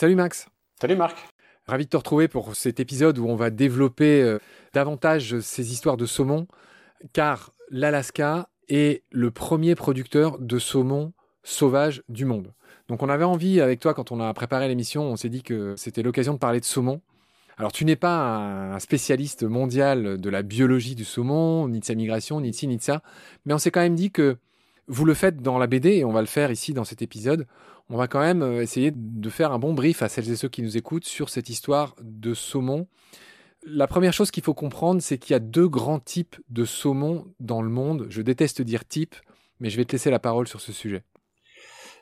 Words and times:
Salut 0.00 0.14
Max. 0.14 0.48
Salut 0.80 0.96
Marc. 0.96 1.18
Ravi 1.66 1.84
de 1.84 1.90
te 1.90 1.96
retrouver 1.98 2.26
pour 2.26 2.56
cet 2.56 2.80
épisode 2.80 3.18
où 3.18 3.26
on 3.26 3.36
va 3.36 3.50
développer 3.50 4.22
euh, 4.22 4.38
davantage 4.72 5.40
ces 5.40 5.72
histoires 5.72 5.98
de 5.98 6.06
saumon, 6.06 6.46
car 7.12 7.52
l'Alaska 7.68 8.48
est 8.70 9.02
le 9.10 9.30
premier 9.30 9.74
producteur 9.74 10.38
de 10.38 10.58
saumon 10.58 11.12
sauvage 11.42 12.02
du 12.08 12.24
monde. 12.24 12.54
Donc 12.88 13.02
on 13.02 13.10
avait 13.10 13.24
envie 13.24 13.60
avec 13.60 13.78
toi 13.78 13.92
quand 13.92 14.10
on 14.10 14.20
a 14.20 14.32
préparé 14.32 14.68
l'émission, 14.68 15.02
on 15.02 15.16
s'est 15.16 15.28
dit 15.28 15.42
que 15.42 15.74
c'était 15.76 16.02
l'occasion 16.02 16.32
de 16.32 16.38
parler 16.38 16.60
de 16.60 16.64
saumon. 16.64 17.02
Alors 17.58 17.72
tu 17.72 17.84
n'es 17.84 17.94
pas 17.94 18.38
un 18.38 18.78
spécialiste 18.78 19.42
mondial 19.42 20.18
de 20.18 20.30
la 20.30 20.40
biologie 20.40 20.94
du 20.94 21.04
saumon, 21.04 21.68
ni 21.68 21.80
de 21.80 21.84
sa 21.84 21.94
migration, 21.94 22.40
ni 22.40 22.52
de 22.52 22.56
ci, 22.56 22.66
ni 22.66 22.78
de 22.78 22.82
ça, 22.82 23.02
mais 23.44 23.52
on 23.52 23.58
s'est 23.58 23.70
quand 23.70 23.82
même 23.82 23.96
dit 23.96 24.10
que 24.10 24.38
vous 24.90 25.04
le 25.04 25.14
faites 25.14 25.40
dans 25.40 25.56
la 25.56 25.68
BD 25.68 25.98
et 25.98 26.04
on 26.04 26.12
va 26.12 26.20
le 26.20 26.26
faire 26.26 26.50
ici 26.50 26.74
dans 26.74 26.84
cet 26.84 27.00
épisode. 27.00 27.46
On 27.88 27.96
va 27.96 28.08
quand 28.08 28.20
même 28.20 28.42
euh, 28.42 28.60
essayer 28.60 28.92
de 28.94 29.30
faire 29.30 29.52
un 29.52 29.58
bon 29.58 29.72
brief 29.72 30.02
à 30.02 30.08
celles 30.08 30.30
et 30.30 30.36
ceux 30.36 30.48
qui 30.48 30.62
nous 30.62 30.76
écoutent 30.76 31.06
sur 31.06 31.28
cette 31.28 31.48
histoire 31.48 31.94
de 32.02 32.34
saumon. 32.34 32.88
La 33.64 33.86
première 33.86 34.12
chose 34.12 34.32
qu'il 34.32 34.42
faut 34.42 34.54
comprendre, 34.54 35.00
c'est 35.00 35.16
qu'il 35.16 35.32
y 35.32 35.36
a 35.36 35.40
deux 35.40 35.68
grands 35.68 36.00
types 36.00 36.36
de 36.48 36.64
saumon 36.64 37.26
dans 37.38 37.62
le 37.62 37.68
monde. 37.68 38.06
Je 38.10 38.20
déteste 38.20 38.62
dire 38.62 38.84
type, 38.84 39.14
mais 39.60 39.70
je 39.70 39.76
vais 39.76 39.84
te 39.84 39.92
laisser 39.92 40.10
la 40.10 40.18
parole 40.18 40.48
sur 40.48 40.60
ce 40.60 40.72
sujet. 40.72 41.04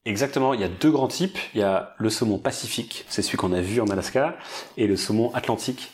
Exactement, 0.07 0.55
il 0.55 0.61
y 0.61 0.65
a 0.65 0.69
deux 0.69 0.91
grands 0.91 1.09
types. 1.09 1.39
Il 1.55 1.61
y 1.61 1.65
a 1.65 1.95
le 1.99 2.09
saumon 2.09 2.39
pacifique, 2.39 3.05
c'est 3.09 3.21
celui 3.21 3.37
qu'on 3.37 3.53
a 3.53 3.61
vu 3.61 3.83
en 3.83 3.89
Alaska, 3.89 4.39
et 4.79 4.87
le 4.87 4.97
saumon 4.97 5.35
atlantique. 5.35 5.93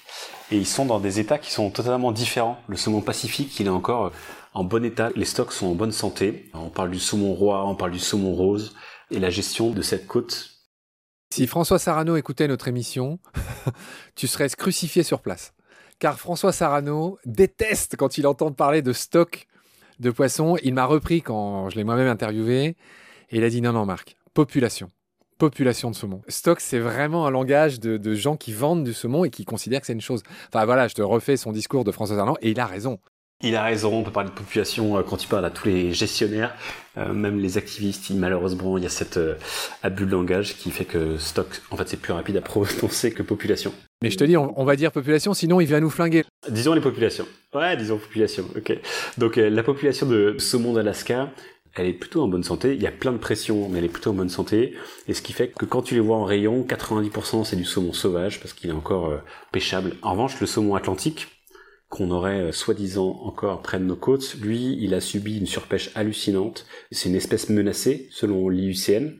Et 0.50 0.56
ils 0.56 0.66
sont 0.66 0.84
dans 0.84 1.00
des 1.00 1.20
états 1.20 1.38
qui 1.38 1.50
sont 1.50 1.70
totalement 1.70 2.12
différents. 2.12 2.58
Le 2.68 2.76
saumon 2.76 3.00
pacifique, 3.00 3.58
il 3.60 3.66
est 3.66 3.70
encore 3.70 4.12
en 4.52 4.62
bon 4.62 4.84
état, 4.84 5.10
les 5.16 5.24
stocks 5.24 5.52
sont 5.52 5.66
en 5.66 5.74
bonne 5.74 5.92
santé. 5.92 6.50
On 6.54 6.68
parle 6.68 6.90
du 6.90 7.00
saumon 7.00 7.34
roi, 7.34 7.66
on 7.66 7.74
parle 7.74 7.90
du 7.90 7.98
saumon 7.98 8.34
rose, 8.34 8.74
et 9.10 9.18
la 9.18 9.30
gestion 9.30 9.70
de 9.70 9.82
cette 9.82 10.06
côte. 10.06 10.50
Si 11.34 11.48
François 11.48 11.80
Sarano 11.80 12.16
écoutait 12.16 12.46
notre 12.46 12.68
émission, 12.68 13.18
tu 14.14 14.28
serais 14.28 14.48
crucifié 14.48 15.02
sur 15.02 15.20
place. 15.20 15.52
Car 15.98 16.20
François 16.20 16.52
Sarano 16.52 17.18
déteste 17.24 17.96
quand 17.96 18.18
il 18.18 18.26
entend 18.26 18.52
parler 18.52 18.82
de 18.82 18.92
stock 18.92 19.46
de 19.98 20.10
poissons. 20.10 20.56
Il 20.62 20.74
m'a 20.74 20.86
repris 20.86 21.22
quand 21.22 21.70
je 21.70 21.76
l'ai 21.76 21.84
moi-même 21.84 22.08
interviewé 22.08 22.76
et 23.30 23.38
il 23.38 23.44
a 23.44 23.50
dit 23.50 23.60
non, 23.60 23.72
non, 23.72 23.86
Marc, 23.86 24.16
population. 24.34 24.90
Population 25.38 25.90
de 25.90 25.96
saumon. 25.96 26.22
Stock, 26.28 26.60
c'est 26.60 26.78
vraiment 26.78 27.26
un 27.26 27.30
langage 27.30 27.80
de, 27.80 27.96
de, 27.96 28.14
gens 28.14 28.36
qui 28.36 28.52
vendent 28.52 28.84
du 28.84 28.92
saumon 28.92 29.24
et 29.24 29.30
qui 29.30 29.44
considèrent 29.44 29.80
que 29.80 29.86
c'est 29.86 29.92
une 29.92 30.00
chose. 30.00 30.22
Enfin 30.48 30.64
voilà, 30.64 30.88
je 30.88 30.94
te 30.94 31.02
refais 31.02 31.36
son 31.36 31.52
discours 31.52 31.84
de 31.84 31.92
François 31.92 32.16
Sarano 32.16 32.36
et 32.40 32.50
il 32.50 32.60
a 32.60 32.66
raison. 32.66 32.98
Il 33.42 33.56
a 33.56 33.62
raison, 33.62 33.92
on 33.92 34.02
peut 34.02 34.10
parler 34.10 34.30
de 34.30 34.34
population 34.34 34.96
euh, 34.96 35.02
quand 35.02 35.22
il 35.22 35.26
parle 35.26 35.44
à 35.44 35.50
tous 35.50 35.68
les 35.68 35.92
gestionnaires, 35.92 36.54
euh, 36.96 37.12
même 37.12 37.38
les 37.38 37.58
activistes. 37.58 38.10
malheureusement, 38.10 38.78
il 38.78 38.84
y 38.84 38.86
a 38.86 38.90
cet 38.90 39.18
euh, 39.18 39.34
abus 39.82 40.06
de 40.06 40.12
langage 40.12 40.56
qui 40.56 40.70
fait 40.70 40.86
que 40.86 41.18
stock, 41.18 41.48
en 41.70 41.76
fait, 41.76 41.88
c'est 41.88 42.00
plus 42.00 42.12
rapide 42.12 42.38
à 42.38 42.40
prononcer 42.42 43.12
que 43.12 43.22
population. 43.22 43.74
Mais 44.02 44.10
je 44.10 44.16
te 44.16 44.24
dis, 44.24 44.36
on, 44.36 44.64
va 44.64 44.76
dire 44.76 44.92
population, 44.92 45.34
sinon 45.34 45.60
il 45.60 45.66
va 45.66 45.80
nous 45.80 45.90
flinguer. 45.90 46.24
Disons 46.48 46.74
les 46.74 46.80
populations. 46.80 47.26
Ouais, 47.54 47.76
disons 47.76 47.98
population. 47.98 48.44
Ok. 48.56 48.78
Donc 49.18 49.36
la 49.36 49.62
population 49.62 50.06
de 50.06 50.36
saumon 50.38 50.74
d'Alaska, 50.74 51.30
elle 51.76 51.86
est 51.86 51.92
plutôt 51.92 52.22
en 52.22 52.28
bonne 52.28 52.44
santé. 52.44 52.74
Il 52.74 52.82
y 52.82 52.86
a 52.86 52.92
plein 52.92 53.12
de 53.12 53.18
pression, 53.18 53.68
mais 53.68 53.78
elle 53.78 53.84
est 53.86 53.88
plutôt 53.88 54.10
en 54.10 54.14
bonne 54.14 54.28
santé. 54.28 54.74
Et 55.08 55.14
ce 55.14 55.22
qui 55.22 55.32
fait 55.32 55.48
que 55.48 55.64
quand 55.64 55.82
tu 55.82 55.94
les 55.94 56.00
vois 56.00 56.16
en 56.16 56.24
rayon, 56.24 56.64
90% 56.68 57.44
c'est 57.44 57.56
du 57.56 57.64
saumon 57.64 57.92
sauvage 57.92 58.40
parce 58.40 58.52
qu'il 58.52 58.70
est 58.70 58.74
encore 58.74 59.12
pêchable. 59.52 59.96
En 60.02 60.12
revanche, 60.12 60.40
le 60.40 60.46
saumon 60.46 60.74
atlantique, 60.74 61.28
qu'on 61.94 62.10
aurait 62.10 62.40
euh, 62.40 62.52
soi-disant 62.52 63.20
encore 63.22 63.62
près 63.62 63.78
de 63.78 63.84
nos 63.84 63.96
côtes, 63.96 64.34
lui, 64.40 64.76
il 64.80 64.94
a 64.94 65.00
subi 65.00 65.38
une 65.38 65.46
surpêche 65.46 65.90
hallucinante. 65.94 66.66
C'est 66.90 67.08
une 67.08 67.14
espèce 67.14 67.48
menacée, 67.48 68.08
selon 68.10 68.48
l'IUCN. 68.48 69.12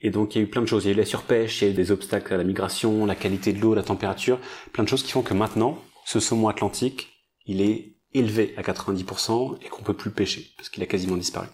Et 0.00 0.10
donc 0.10 0.34
il 0.34 0.38
y 0.38 0.40
a 0.40 0.44
eu 0.44 0.50
plein 0.50 0.62
de 0.62 0.66
choses. 0.66 0.84
Il 0.84 0.88
y 0.88 0.90
a 0.90 0.94
eu 0.94 0.98
la 0.98 1.04
surpêche, 1.04 1.62
il 1.62 1.64
y 1.64 1.68
a 1.68 1.70
eu 1.70 1.74
des 1.74 1.92
obstacles 1.92 2.34
à 2.34 2.36
la 2.36 2.44
migration, 2.44 3.06
la 3.06 3.14
qualité 3.14 3.52
de 3.52 3.60
l'eau, 3.60 3.74
la 3.74 3.84
température, 3.84 4.40
plein 4.72 4.82
de 4.82 4.88
choses 4.88 5.04
qui 5.04 5.12
font 5.12 5.22
que 5.22 5.34
maintenant, 5.34 5.78
ce 6.04 6.18
saumon 6.18 6.48
atlantique, 6.48 7.08
il 7.46 7.60
est 7.60 7.96
élevé 8.12 8.54
à 8.56 8.62
90% 8.62 9.58
et 9.64 9.68
qu'on 9.68 9.82
peut 9.82 9.94
plus 9.94 10.10
pêcher, 10.10 10.50
parce 10.56 10.68
qu'il 10.68 10.82
a 10.82 10.86
quasiment 10.86 11.16
disparu. 11.16 11.46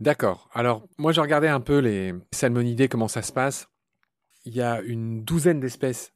D'accord. 0.00 0.48
Alors, 0.52 0.86
moi, 0.96 1.12
j'ai 1.12 1.20
regardé 1.20 1.48
un 1.48 1.60
peu 1.60 1.78
les 1.78 2.14
salmonidés, 2.30 2.88
comment 2.88 3.08
ça 3.08 3.22
se 3.22 3.32
passe. 3.32 3.68
Il 4.44 4.54
y 4.54 4.62
a 4.62 4.80
une 4.80 5.24
douzaine 5.24 5.58
d'espèces 5.60 6.12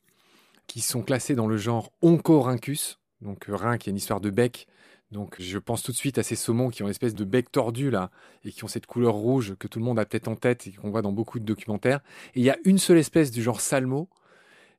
qui 0.68 0.80
sont 0.80 1.02
classées 1.02 1.34
dans 1.34 1.48
le 1.48 1.56
genre 1.56 1.92
Oncorhynchus, 2.00 2.98
donc 3.20 3.48
euh, 3.48 3.56
rein 3.56 3.78
qui 3.78 3.88
a 3.88 3.90
une 3.90 3.96
histoire 3.96 4.20
de 4.20 4.30
bec. 4.30 4.68
Donc 5.10 5.36
je 5.38 5.58
pense 5.58 5.82
tout 5.82 5.92
de 5.92 5.96
suite 5.96 6.16
à 6.16 6.22
ces 6.22 6.36
saumons 6.36 6.70
qui 6.70 6.82
ont 6.82 6.86
une 6.86 6.92
espèce 6.92 7.14
de 7.14 7.24
bec 7.24 7.52
tordu 7.52 7.90
là 7.90 8.10
et 8.44 8.52
qui 8.52 8.64
ont 8.64 8.68
cette 8.68 8.86
couleur 8.86 9.12
rouge 9.12 9.54
que 9.58 9.68
tout 9.68 9.78
le 9.78 9.84
monde 9.84 9.98
a 9.98 10.06
peut-être 10.06 10.28
en 10.28 10.36
tête 10.36 10.66
et 10.66 10.72
qu'on 10.72 10.90
voit 10.90 11.02
dans 11.02 11.12
beaucoup 11.12 11.38
de 11.38 11.44
documentaires. 11.44 12.00
Et 12.34 12.40
il 12.40 12.44
y 12.44 12.50
a 12.50 12.56
une 12.64 12.78
seule 12.78 12.96
espèce 12.96 13.30
du 13.30 13.42
genre 13.42 13.60
salmo, 13.60 14.08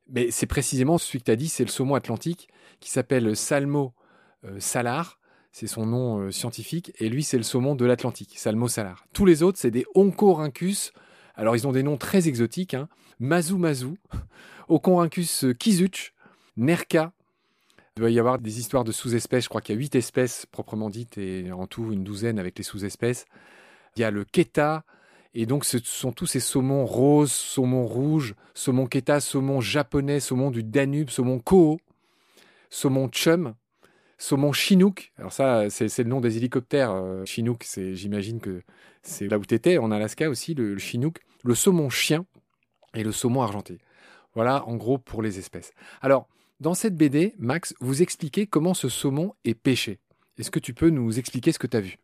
mais 0.08 0.32
c'est 0.32 0.46
précisément 0.46 0.98
celui 0.98 1.20
que 1.20 1.26
tu 1.26 1.30
as 1.30 1.36
dit, 1.36 1.48
c'est 1.48 1.64
le 1.64 1.70
saumon 1.70 1.94
atlantique 1.94 2.48
qui 2.80 2.90
s'appelle 2.90 3.36
Salmo 3.36 3.94
euh, 4.44 4.58
salar. 4.58 5.20
C'est 5.54 5.68
son 5.68 5.86
nom 5.86 6.18
euh, 6.18 6.30
scientifique 6.32 6.92
et 6.98 7.08
lui 7.08 7.22
c'est 7.22 7.36
le 7.36 7.44
saumon 7.44 7.76
de 7.76 7.84
l'Atlantique, 7.84 8.36
Salmo 8.36 8.66
salar. 8.66 9.06
Tous 9.12 9.24
les 9.24 9.44
autres 9.44 9.56
c'est 9.56 9.70
des 9.70 9.86
Oncorhynchus. 9.94 10.90
Alors 11.36 11.54
ils 11.54 11.68
ont 11.68 11.70
des 11.70 11.84
noms 11.84 11.96
très 11.96 12.26
exotiques, 12.26 12.74
hein. 12.74 12.88
Mazu 13.20 13.54
Mazu, 13.54 13.94
Oncorhynchus 14.68 15.54
kizuch, 15.56 16.12
Nerka, 16.56 17.12
il 17.96 18.00
doit 18.00 18.10
y 18.10 18.18
avoir 18.18 18.40
des 18.40 18.58
histoires 18.58 18.82
de 18.82 18.90
sous-espèces. 18.90 19.44
Je 19.44 19.48
crois 19.48 19.60
qu'il 19.60 19.76
y 19.76 19.78
a 19.78 19.80
huit 19.80 19.94
espèces 19.94 20.44
proprement 20.46 20.90
dites 20.90 21.18
et 21.18 21.52
en 21.52 21.68
tout 21.68 21.92
une 21.92 22.02
douzaine 22.02 22.40
avec 22.40 22.58
les 22.58 22.64
sous-espèces. 22.64 23.24
Il 23.94 24.00
y 24.00 24.04
a 24.04 24.10
le 24.10 24.24
keta. 24.24 24.82
Et 25.34 25.46
donc, 25.46 25.64
ce 25.64 25.78
sont 25.78 26.10
tous 26.10 26.26
ces 26.26 26.40
saumons 26.40 26.86
roses, 26.86 27.30
saumons 27.30 27.86
rouges, 27.86 28.34
saumon 28.54 28.86
keta, 28.86 29.20
saumon 29.20 29.60
japonais, 29.60 30.18
saumon 30.18 30.50
du 30.50 30.64
Danube, 30.64 31.10
saumon 31.10 31.38
koho, 31.38 31.78
saumon 32.70 33.08
chum, 33.08 33.54
saumon 34.24 34.52
chinook. 34.52 35.12
Alors 35.18 35.32
ça, 35.32 35.68
c'est 35.68 35.98
le 35.98 36.08
nom 36.08 36.20
des 36.20 36.36
hélicoptères. 36.36 36.90
Euh, 36.90 37.24
chinook, 37.24 37.66
j'imagine 37.92 38.40
que 38.40 38.62
c'est 39.02 39.28
là 39.28 39.38
où 39.38 39.44
tu 39.44 39.54
étais, 39.54 39.78
en 39.78 39.90
Alaska 39.90 40.28
aussi, 40.30 40.54
le, 40.54 40.78
chinook. 40.78 41.18
Le 41.44 41.54
saumon 41.54 41.90
chien 41.90 42.24
et 42.94 43.04
le 43.04 43.12
saumon 43.12 43.42
argenté. 43.42 43.78
Voilà, 44.34 44.66
en 44.66 44.76
gros, 44.76 44.98
pour 44.98 45.22
les 45.22 45.38
espèces. 45.38 45.72
Alors, 46.00 46.26
dans 46.58 46.74
cette 46.74 46.96
BD, 46.96 47.34
Max, 47.38 47.74
vous 47.80 48.02
expliquez 48.02 48.46
comment 48.46 48.74
ce 48.74 48.88
saumon 48.88 49.34
est 49.44 49.54
pêché. 49.54 50.00
Est-ce 50.38 50.50
que 50.50 50.58
tu 50.58 50.72
peux 50.72 50.88
nous 50.88 51.18
expliquer 51.18 51.52
ce 51.52 51.58
que 51.58 51.66
tu 51.66 51.76
as 51.76 51.80
vu? 51.80 51.98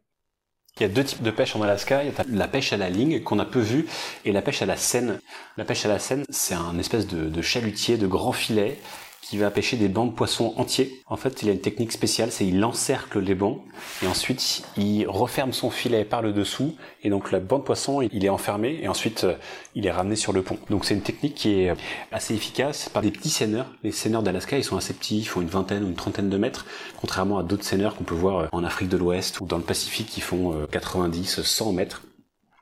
Il 0.76 0.82
y 0.82 0.86
a 0.86 0.88
deux 0.88 1.02
types 1.02 1.22
de 1.22 1.30
pêche 1.30 1.56
en 1.56 1.62
Alaska. 1.62 2.02
La 2.28 2.48
pêche 2.48 2.72
à 2.72 2.76
la 2.76 2.90
ligne 2.90 3.22
qu'on 3.22 3.38
a 3.38 3.44
peu 3.44 3.58
vue 3.58 3.86
et 4.24 4.30
la 4.30 4.42
pêche 4.42 4.62
à 4.62 4.66
la 4.66 4.76
scène. 4.76 5.20
La 5.56 5.64
pêche 5.64 5.84
à 5.84 5.88
la 5.88 5.98
scène, 5.98 6.24
c'est 6.28 6.54
un 6.54 6.78
espèce 6.78 7.06
de 7.06 7.42
chalutier, 7.42 7.96
de 7.96 8.06
grand 8.06 8.32
filet 8.32 8.78
qui 9.22 9.36
va 9.36 9.50
pêcher 9.50 9.76
des 9.76 9.88
bancs 9.88 10.10
de 10.10 10.16
poissons 10.16 10.54
entiers. 10.56 11.02
En 11.06 11.16
fait, 11.16 11.42
il 11.42 11.48
a 11.48 11.52
une 11.52 11.60
technique 11.60 11.92
spéciale, 11.92 12.32
c'est 12.32 12.46
il 12.46 12.64
encercle 12.64 13.20
les 13.20 13.34
bancs 13.34 13.60
et 14.02 14.06
ensuite 14.06 14.62
il 14.76 15.06
referme 15.06 15.52
son 15.52 15.70
filet 15.70 16.04
par 16.04 16.22
le 16.22 16.32
dessous 16.32 16.74
et 17.02 17.10
donc 17.10 17.30
la 17.30 17.40
bande 17.40 17.60
de 17.60 17.66
poisson 17.66 18.02
il 18.02 18.24
est 18.24 18.28
enfermé 18.28 18.78
et 18.82 18.88
ensuite 18.88 19.24
euh, 19.24 19.34
il 19.74 19.86
est 19.86 19.90
ramené 19.90 20.16
sur 20.16 20.32
le 20.32 20.42
pont. 20.42 20.58
Donc 20.68 20.84
c'est 20.84 20.94
une 20.94 21.02
technique 21.02 21.34
qui 21.34 21.60
est 21.60 21.72
assez 22.12 22.34
efficace 22.34 22.88
par 22.88 23.02
des 23.02 23.10
petits 23.10 23.30
seineurs. 23.30 23.66
Les 23.84 23.92
seineurs 23.92 24.22
d'Alaska 24.22 24.58
ils 24.58 24.64
sont 24.64 24.76
assez 24.76 24.94
petits, 24.94 25.18
ils 25.18 25.28
font 25.28 25.40
une 25.40 25.48
vingtaine 25.48 25.84
ou 25.84 25.88
une 25.88 25.94
trentaine 25.94 26.28
de 26.28 26.36
mètres, 26.36 26.66
contrairement 27.00 27.38
à 27.38 27.42
d'autres 27.42 27.64
seineurs 27.64 27.96
qu'on 27.96 28.04
peut 28.04 28.14
voir 28.14 28.38
euh, 28.38 28.46
en 28.52 28.64
Afrique 28.64 28.88
de 28.88 28.96
l'Ouest 28.96 29.40
ou 29.40 29.46
dans 29.46 29.58
le 29.58 29.62
Pacifique 29.62 30.08
qui 30.08 30.20
font 30.20 30.66
90, 30.70 31.38
euh, 31.38 31.42
100 31.42 31.72
mètres. 31.72 32.02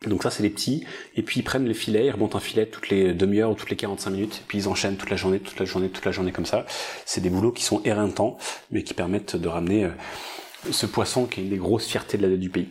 Donc 0.07 0.23
ça 0.23 0.31
c'est 0.31 0.45
les 0.45 0.51
petits, 0.51 0.85
et 1.17 1.23
puis 1.23 1.41
ils 1.41 1.43
prennent 1.43 1.67
le 1.67 1.75
filet, 1.75 2.07
ils 2.07 2.11
remontent 2.11 2.39
un 2.39 2.41
filet 2.41 2.67
toutes 2.67 2.89
les 2.89 3.13
demi-heures 3.15 3.51
ou 3.51 3.55
toutes 3.55 3.71
les 3.71 3.77
45 3.77 4.11
minutes, 4.11 4.37
et 4.37 4.45
puis 4.47 4.59
ils 4.59 4.69
enchaînent 4.69 4.97
toute 4.97 5.11
la 5.11 5.17
journée, 5.17 5.41
toute 5.41 5.59
la 5.59 5.67
journée, 5.67 5.89
toute 5.89 6.05
la 6.05 6.13
journée 6.13 6.31
comme 6.31 6.47
ça. 6.47 6.67
C'est 7.05 7.21
des 7.21 7.31
boulots 7.31 7.51
qui 7.51 7.65
sont 7.65 7.83
éreintants, 7.85 8.39
mais 8.71 8.85
qui 8.85 8.95
permettent 8.95 9.35
de 9.35 9.49
ramener 9.49 9.87
euh, 9.87 9.91
ce 10.71 10.87
poisson 10.87 11.27
qui 11.27 11.41
est 11.41 11.43
une 11.43 11.51
des 11.51 11.57
grosses 11.57 11.87
fiertés 11.87 12.17
du 12.17 12.49
pays. 12.49 12.69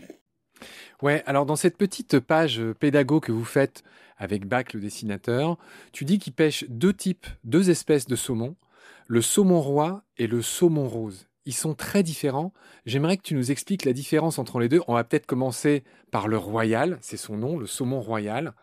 Ouais, 1.01 1.22
alors 1.25 1.46
dans 1.46 1.57
cette 1.57 1.78
petite 1.78 2.19
page 2.19 2.60
euh, 2.60 2.74
pédago 2.74 3.19
que 3.19 3.31
vous 3.31 3.46
faites 3.46 3.84
avec 4.18 4.48
Bach 4.48 4.74
le 4.74 4.80
dessinateur, 4.80 5.57
tu 5.92 6.06
dis 6.06 6.19
qu'il 6.19 6.34
pêche 6.34 6.66
deux 6.69 6.94
types, 6.94 7.28
deux 7.44 7.69
espèces 7.69 8.07
de 8.07 8.16
saumon, 8.16 8.56
le 9.07 9.22
saumon 9.22 9.62
roi 9.62 10.04
et 10.18 10.28
le 10.28 10.42
saumon 10.42 10.88
rose 10.88 11.26
ils 11.48 11.54
sont 11.54 11.74
très 11.74 12.04
différents. 12.04 12.54
J'aimerais 12.86 13.16
que 13.16 13.24
tu 13.24 13.34
nous 13.34 13.52
expliques 13.52 13.86
la 13.86 13.94
différence 13.94 14.38
entre 14.38 14.60
les 14.60 14.68
deux. 14.68 14.82
On 14.88 14.94
va 14.94 15.06
peut-être 15.06 15.26
commencer 15.26 15.86
par 16.12 16.28
le 16.28 16.38
royal, 16.38 16.98
c'est 17.02 17.16
son 17.16 17.38
nom, 17.38 17.58
le 17.58 17.66
saumon 17.66 18.02
royal. 18.02 18.54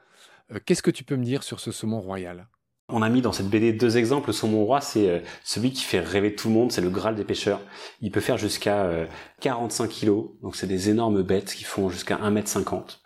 Euh, 0.52 0.58
qu'est-ce 0.64 0.82
que 0.82 0.90
tu 0.90 1.02
peux 1.02 1.16
me 1.16 1.24
dire 1.24 1.42
sur 1.42 1.60
ce 1.60 1.72
saumon 1.72 2.00
royal? 2.00 2.46
On 2.90 3.00
a 3.00 3.08
mis 3.08 3.22
dans 3.22 3.32
cette 3.32 3.48
BD 3.48 3.72
deux 3.72 3.96
exemples. 3.96 4.28
Le 4.28 4.32
saumon 4.34 4.66
roi, 4.66 4.82
c'est 4.82 5.08
euh, 5.08 5.20
celui 5.42 5.72
qui 5.72 5.82
fait 5.82 5.98
rêver 5.98 6.34
tout 6.34 6.48
le 6.48 6.54
monde, 6.54 6.72
c'est 6.72 6.82
le 6.82 6.90
Graal 6.90 7.14
des 7.14 7.24
pêcheurs. 7.24 7.62
Il 8.02 8.10
peut 8.10 8.20
faire 8.20 8.36
jusqu'à 8.36 9.08
45 9.40 9.84
euh, 9.84 9.88
kilos, 9.88 10.26
donc 10.42 10.54
c'est 10.54 10.66
des 10.66 10.90
énormes 10.90 11.22
bêtes 11.22 11.54
qui 11.54 11.64
font 11.64 11.88
jusqu'à 11.88 12.18
1m50, 12.18 12.98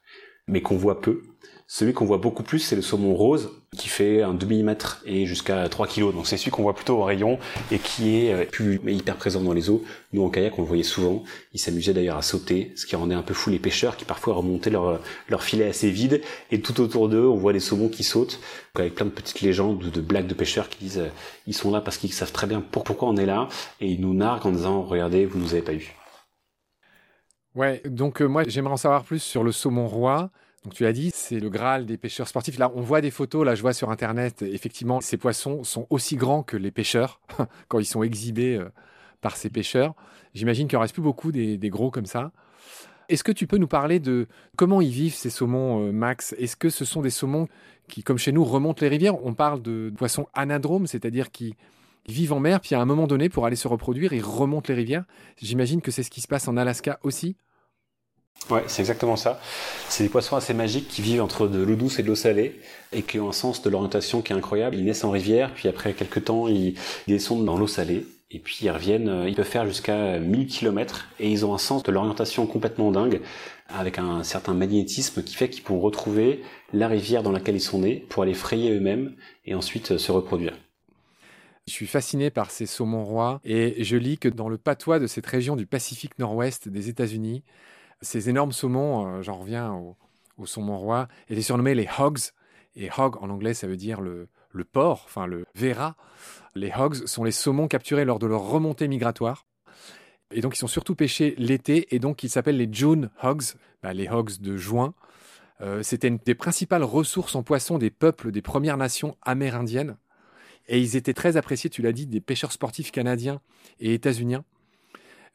mais 0.49 0.61
qu'on 0.61 0.77
voit 0.77 1.01
peu. 1.01 1.23
Celui 1.71 1.93
qu'on 1.93 2.07
voit 2.07 2.17
beaucoup 2.17 2.43
plus, 2.43 2.61
c'est 2.61 2.77
le 2.77 2.81
saumon 2.81 3.15
rose, 3.15 3.51
qui 3.77 3.89
fait 3.89 4.23
un 4.23 4.33
demi-mètre 4.33 5.03
et 5.05 5.27
jusqu'à 5.27 5.69
3 5.69 5.87
kilos. 5.87 6.15
Donc 6.15 6.27
c'est 6.27 6.39
celui 6.39 6.51
qu'on 6.51 6.63
voit 6.63 6.75
plutôt 6.75 6.97
au 6.97 7.05
rayon 7.05 7.39
et 7.71 7.79
qui 7.79 8.17
est 8.17 8.33
euh, 8.33 8.47
plus 8.47 8.81
hyper 8.87 9.17
présent 9.17 9.43
dans 9.43 9.53
les 9.53 9.69
eaux. 9.69 9.85
Nous 10.15 10.25
en 10.25 10.31
kayak, 10.31 10.59
on 10.59 10.63
le 10.63 10.67
voyait 10.67 10.83
souvent. 10.83 11.25
Il 11.53 11.61
s'amusait 11.61 11.93
d'ailleurs 11.93 12.17
à 12.17 12.23
sauter, 12.23 12.73
ce 12.75 12.87
qui 12.87 12.97
rendait 12.97 13.15
un 13.15 13.23
peu 13.23 13.35
fou 13.35 13.51
les 13.51 13.59
pêcheurs 13.59 13.99
qui 13.99 14.07
parfois 14.07 14.33
remontaient 14.33 14.71
leur, 14.71 15.03
leur 15.29 15.43
filet 15.43 15.69
assez 15.69 15.91
vide. 15.91 16.23
Et 16.51 16.63
tout 16.63 16.81
autour 16.81 17.11
d'eux, 17.11 17.27
on 17.27 17.37
voit 17.37 17.53
des 17.53 17.61
saumons 17.61 17.91
qui 17.91 18.03
sautent, 18.03 18.41
avec 18.75 18.95
plein 18.95 19.05
de 19.05 19.11
petites 19.11 19.43
légendes 19.43 19.85
ou 19.85 19.91
de 19.91 20.01
blagues 20.01 20.27
de 20.27 20.33
pêcheurs 20.33 20.71
qui 20.71 20.79
disent 20.79 20.99
euh, 20.99 21.11
ils 21.47 21.55
sont 21.55 21.71
là 21.71 21.83
parce 21.83 21.99
qu'ils 21.99 22.15
savent 22.15 22.33
très 22.33 22.47
bien 22.47 22.63
pourquoi 22.63 23.11
on 23.11 23.17
est 23.19 23.27
là. 23.27 23.47
Et 23.83 23.89
ils 23.89 24.01
nous 24.01 24.15
narguent 24.15 24.47
en 24.47 24.53
disant 24.53 24.83
regardez, 24.85 25.27
vous 25.27 25.39
nous 25.39 25.53
avez 25.53 25.63
pas 25.63 25.75
eu. 25.75 25.95
Ouais, 27.55 27.83
donc 27.85 28.23
euh, 28.23 28.27
moi 28.27 28.45
j'aimerais 28.47 28.73
en 28.73 28.79
savoir 28.79 29.05
plus 29.05 29.23
sur 29.23 29.45
le 29.45 29.53
saumon 29.53 29.87
roi. 29.87 30.31
Donc 30.69 30.75
tu 30.75 30.83
l'as 30.83 30.93
dit, 30.93 31.13
c'est 31.15 31.41
le 31.41 31.49
Graal 31.49 31.87
des 31.87 31.97
pêcheurs 31.97 32.29
sportifs. 32.29 32.59
Là, 32.59 32.71
on 32.75 32.83
voit 32.83 33.01
des 33.01 33.11
photos, 33.11 33.47
là 33.47 33.55
je 33.55 33.63
vois 33.63 33.73
sur 33.73 33.91
Internet, 33.91 34.43
effectivement, 34.43 35.01
ces 35.01 35.17
poissons 35.17 35.65
sont 35.65 35.87
aussi 35.89 36.17
grands 36.17 36.43
que 36.43 36.59
les 36.59 36.71
pêcheurs 36.71 37.23
quand 37.69 37.79
ils 37.79 37.87
sont 37.87 38.03
exhibés 38.03 38.57
euh, 38.57 38.69
par 39.23 39.39
ces 39.39 39.49
pêcheurs. 39.49 39.95
J'imagine 40.35 40.69
qu'il 40.69 40.77
en 40.77 40.83
reste 40.83 40.93
plus 40.93 41.01
beaucoup 41.01 41.33
des, 41.33 41.59
gros 41.71 41.91
comme 41.91 42.05
ça. 42.05 42.33
Est-ce 43.09 43.25
que 43.25 43.33
tu 43.33 43.47
peux 43.47 43.57
nous 43.57 43.67
parler 43.67 43.99
de 43.99 44.27
comment 44.57 44.83
ils 44.83 44.91
vivent 44.91 45.15
ces 45.15 45.31
saumons, 45.31 45.87
euh, 45.87 45.91
Max? 45.91 46.35
Est-ce 46.39 46.55
que 46.55 46.69
ce 46.69 46.85
sont 46.85 47.01
des 47.01 47.09
saumons 47.09 47.49
qui, 47.89 48.03
comme 48.03 48.19
chez 48.19 48.33
nous, 48.33 48.45
remontent 48.45 48.83
les 48.83 48.89
rivières? 48.89 49.25
On 49.25 49.33
parle 49.33 49.63
de 49.63 49.91
poissons 49.97 50.27
anadromes, 50.35 50.87
c'est-à-dire 50.87 51.31
qui 51.31 51.55
vivent 52.07 52.35
en 52.35 52.41
mer, 52.41 52.61
puis 52.61 52.75
à 52.75 52.81
un 52.83 52.85
moment 52.85 53.07
donné, 53.07 53.31
pour 53.31 53.47
aller 53.47 53.57
se 53.57 53.69
reproduire, 53.69 54.13
ils 54.13 54.23
remontent 54.23 54.67
les 54.69 54.75
rivières. 54.75 55.05
J'imagine 55.41 55.81
que 55.81 55.91
c'est 55.91 56.03
ce 56.03 56.11
qui 56.11 56.21
se 56.21 56.29
passe 56.29 56.47
en 56.47 56.59
Alaska 56.59 57.01
aussi. 57.05 57.37
Ouais, 58.51 58.65
c'est 58.67 58.81
exactement 58.81 59.17
ça. 59.17 59.41
C'est 59.91 60.05
des 60.05 60.09
poissons 60.09 60.35
assez 60.35 60.55
magiques 60.55 60.89
qui 60.89 61.03
vivent 61.03 61.23
entre 61.23 61.49
de 61.49 61.63
l'eau 61.63 61.77
douce 61.77 61.99
et 61.99 62.03
de 62.03 62.09
l'eau 62.09 62.15
salée 62.15 62.59
et 62.93 63.03
qui 63.03 63.21
ont 63.21 63.29
un 63.29 63.33
sens 63.33 63.61
de 63.63 63.69
l'orientation 63.69 64.23
qui 64.23 64.33
est 64.33 64.37
incroyable. 64.37 64.77
Ils 64.77 64.85
naissent 64.85 65.05
en 65.05 65.11
rivière, 65.11 65.53
puis 65.53 65.69
après 65.69 65.93
quelques 65.93 66.25
temps, 66.25 66.49
ils, 66.49 66.75
descendent 67.07 67.45
dans 67.45 67.59
l'eau 67.59 67.67
salée 67.67 68.07
et 68.31 68.39
puis 68.39 68.59
ils 68.63 68.71
reviennent. 68.71 69.09
Euh, 69.09 69.29
ils 69.29 69.35
peuvent 69.35 69.47
faire 69.47 69.67
jusqu'à 69.67 70.19
1000 70.19 70.47
km 70.47 71.09
et 71.21 71.31
ils 71.31 71.45
ont 71.45 71.55
un 71.55 71.59
sens 71.59 71.83
de 71.83 71.93
l'orientation 71.93 72.47
complètement 72.47 72.91
dingue 72.91 73.21
avec 73.69 73.99
un 73.99 74.23
certain 74.23 74.55
magnétisme 74.55 75.23
qui 75.23 75.35
fait 75.35 75.51
qu'ils 75.51 75.63
pourront 75.63 75.81
retrouver 75.81 76.43
la 76.73 76.89
rivière 76.89 77.23
dans 77.23 77.33
laquelle 77.33 77.57
ils 77.57 77.61
sont 77.61 77.81
nés 77.81 78.07
pour 78.09 78.23
aller 78.23 78.33
frayer 78.33 78.73
eux-mêmes 78.73 79.15
et 79.45 79.55
ensuite 79.55 79.93
euh, 79.93 79.99
se 79.99 80.11
reproduire. 80.11 80.55
Je 81.67 81.75
suis 81.75 81.87
fasciné 81.87 82.31
par 82.31 82.51
ces 82.51 82.65
saumons 82.65 83.05
rois 83.05 83.43
et 83.45 83.85
je 83.85 83.97
lis 83.99 84.17
que 84.17 84.31
dans 84.31 84.49
le 84.49 84.57
patois 84.57 84.99
de 84.99 85.07
cette 85.07 85.27
région 85.27 85.55
du 85.55 85.67
Pacifique 85.67 86.19
Nord-Ouest 86.19 86.71
des 86.71 86.89
États-Unis, 86.89 87.43
ces 88.01 88.29
énormes 88.29 88.53
saumons, 88.53 89.07
euh, 89.07 89.23
j'en 89.23 89.39
reviens 89.39 89.73
au, 89.73 90.47
saumon 90.47 90.79
roi, 90.79 91.09
étaient 91.29 91.43
surnommés 91.43 91.75
les 91.75 91.89
hogs. 91.99 92.19
Et 92.77 92.91
hog 92.97 93.17
en 93.21 93.29
anglais, 93.31 93.55
ça 93.55 93.67
veut 93.67 93.77
dire 93.77 94.01
le, 94.01 94.29
porc, 94.73 95.03
enfin 95.05 95.27
le 95.27 95.45
vera. 95.55 95.97
Les 96.55 96.73
hogs 96.77 97.07
sont 97.07 97.25
les 97.25 97.33
saumons 97.33 97.67
capturés 97.67 98.05
lors 98.05 98.19
de 98.19 98.27
leur 98.27 98.43
remontée 98.43 98.87
migratoire. 98.87 99.47
Et 100.31 100.41
donc, 100.41 100.55
ils 100.57 100.59
sont 100.59 100.69
surtout 100.69 100.95
pêchés 100.95 101.35
l'été, 101.39 101.95
et 101.95 101.99
donc 101.99 102.23
ils 102.23 102.29
s'appellent 102.29 102.59
les 102.59 102.69
June 102.71 103.11
hogs, 103.23 103.55
bah, 103.83 103.93
les 103.93 104.09
hogs 104.09 104.39
de 104.41 104.57
juin. 104.57 104.95
Euh, 105.61 105.83
c'était 105.83 106.09
une 106.09 106.19
des 106.19 106.35
principales 106.35 106.85
ressources 106.85 107.35
en 107.35 107.43
poissons 107.43 107.79
des 107.79 107.91
peuples 107.91 108.31
des 108.31 108.43
Premières 108.43 108.77
Nations 108.77 109.17
amérindiennes. 109.23 109.97
Et 110.69 110.79
ils 110.79 110.97
étaient 110.97 111.15
très 111.15 111.37
appréciés, 111.37 111.71
tu 111.71 111.83
l'as 111.83 111.93
dit, 111.93 112.07
des 112.07 112.21
pêcheurs 112.21 112.53
sportifs 112.53 112.93
canadiens 112.93 113.41
et 113.81 113.95
états-uniens, 113.95 114.45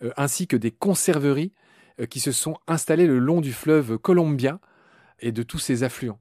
euh, 0.04 0.12
ainsi 0.16 0.48
que 0.48 0.56
des 0.56 0.72
conserveries 0.72 1.52
qui 2.10 2.20
se 2.20 2.32
sont 2.32 2.58
installés 2.68 3.08
le 3.08 3.20
long 3.20 3.42
du 3.42 3.54
fleuve 3.54 3.98
Columbia 3.98 4.60
et 5.20 5.32
de 5.32 5.44
tous 5.44 5.60
ses 5.60 5.84
affluents. 5.84 6.20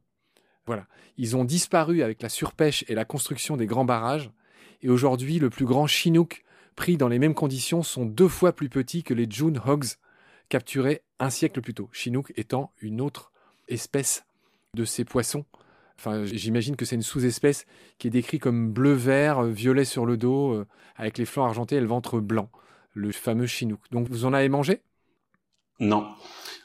Voilà. 0.67 0.87
Ils 1.19 1.37
ont 1.37 1.45
disparu 1.45 2.03
avec 2.03 2.23
la 2.23 2.29
surpêche 2.29 2.85
et 2.89 2.95
la 2.95 3.05
construction 3.05 3.57
des 3.57 3.67
grands 3.67 3.85
barrages. 3.85 4.31
Et 4.83 4.89
aujourd'hui, 4.89 5.39
le 5.39 5.51
plus 5.51 5.65
grand 5.65 5.87
Chinook 5.87 6.45
pris 6.77 6.97
dans 6.97 7.09
les 7.09 7.19
mêmes 7.19 7.35
conditions 7.35 7.83
sont 7.83 8.07
deux 8.07 8.29
fois 8.29 8.53
plus 8.53 8.69
petits 8.69 9.03
que 9.03 9.15
les 9.15 9.27
June 9.31 9.61
Hogs 9.65 9.97
capturés 10.49 11.03
un 11.19 11.31
siècle 11.31 11.61
plus 11.61 11.75
tôt. 11.75 11.89
Chinook 11.93 12.33
étant 12.37 12.73
une 12.81 13.01
autre 13.01 13.33
espèce 13.69 14.25
de 14.75 14.85
ces 14.85 15.05
poissons. 15.05 15.45
Enfin, 15.99 16.25
j'imagine 16.25 16.77
que 16.77 16.85
c'est 16.85 16.97
une 16.97 17.03
sous-espèce 17.03 17.67
qui 17.99 18.09
est 18.09 18.11
décrite 18.11 18.43
comme 18.43 18.73
bleu-vert, 18.73 19.45
violet 19.45 19.85
sur 19.85 20.05
le 20.05 20.17
dos, 20.17 20.53
euh, 20.53 20.67
avec 20.97 21.19
les 21.19 21.25
flancs 21.25 21.45
argentés 21.45 21.77
et 21.77 21.81
le 21.81 21.87
ventre 21.87 22.21
blanc. 22.21 22.51
Le 22.95 23.13
fameux 23.13 23.47
Chinook. 23.47 23.81
Donc, 23.91 24.09
vous 24.09 24.25
en 24.25 24.33
avez 24.33 24.49
mangé? 24.49 24.83
Non, 25.83 26.07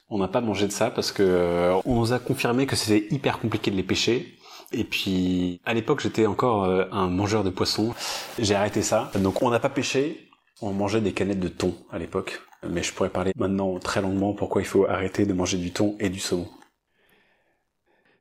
on 0.10 0.20
n'a 0.20 0.28
pas 0.28 0.42
mangé 0.42 0.68
de 0.68 0.72
ça 0.72 0.92
parce 0.92 1.12
que 1.12 1.24
euh, 1.24 1.82
on 1.86 1.96
nous 1.96 2.14
a 2.14 2.20
confirmé 2.20 2.68
que 2.68 2.76
c'était 2.76 3.14
hyper 3.14 3.40
compliqué 3.40 3.72
de 3.72 3.76
les 3.76 3.84
pêcher. 3.84 4.38
Et 4.72 4.84
puis 4.84 5.60
à 5.66 5.74
l'époque 5.74 6.02
j'étais 6.02 6.28
encore 6.28 6.66
euh, 6.66 6.86
un 6.92 7.08
mangeur 7.08 7.44
de 7.44 7.50
poissons. 7.50 7.94
J'ai 8.38 8.56
arrêté 8.56 8.82
ça. 8.82 9.12
Donc 9.16 9.42
on 9.42 9.50
n'a 9.50 9.60
pas 9.60 9.70
pêché. 9.70 10.30
On 10.62 10.72
mangeait 10.72 11.02
des 11.02 11.14
canettes 11.14 11.40
de 11.40 11.48
thon 11.50 11.76
à 11.92 12.00
l'époque. 12.00 12.42
Mais 12.68 12.84
je 12.84 12.94
pourrais 12.94 13.10
parler 13.10 13.34
maintenant 13.36 13.78
très 13.80 14.02
longuement 14.02 14.34
pourquoi 14.34 14.62
il 14.62 14.66
faut 14.66 14.86
arrêter 14.86 15.26
de 15.26 15.34
manger 15.34 15.58
du 15.58 15.72
thon 15.72 15.96
et 16.00 16.10
du 16.10 16.20
saumon. 16.20 16.48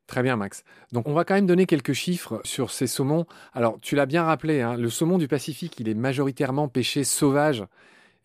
Très 0.07 0.23
bien, 0.23 0.37
Max. 0.37 0.63
Donc, 0.93 1.09
on 1.09 1.15
va 1.15 1.25
quand 1.25 1.35
même 1.35 1.47
donner 1.47 1.67
quelques 1.67 1.95
chiffres 1.95 2.41
sur 2.45 2.71
ces 2.71 2.87
saumons. 2.87 3.27
Alors, 3.55 3.79
tu 3.81 3.97
l'as 3.97 4.07
bien 4.07 4.23
rappelé, 4.23 4.61
hein, 4.61 4.77
le 4.77 4.89
saumon 4.89 5.19
du 5.19 5.27
Pacifique, 5.27 5.81
il 5.81 5.89
est 5.89 5.95
majoritairement 5.95 6.69
pêché 6.69 7.03
sauvage 7.03 7.65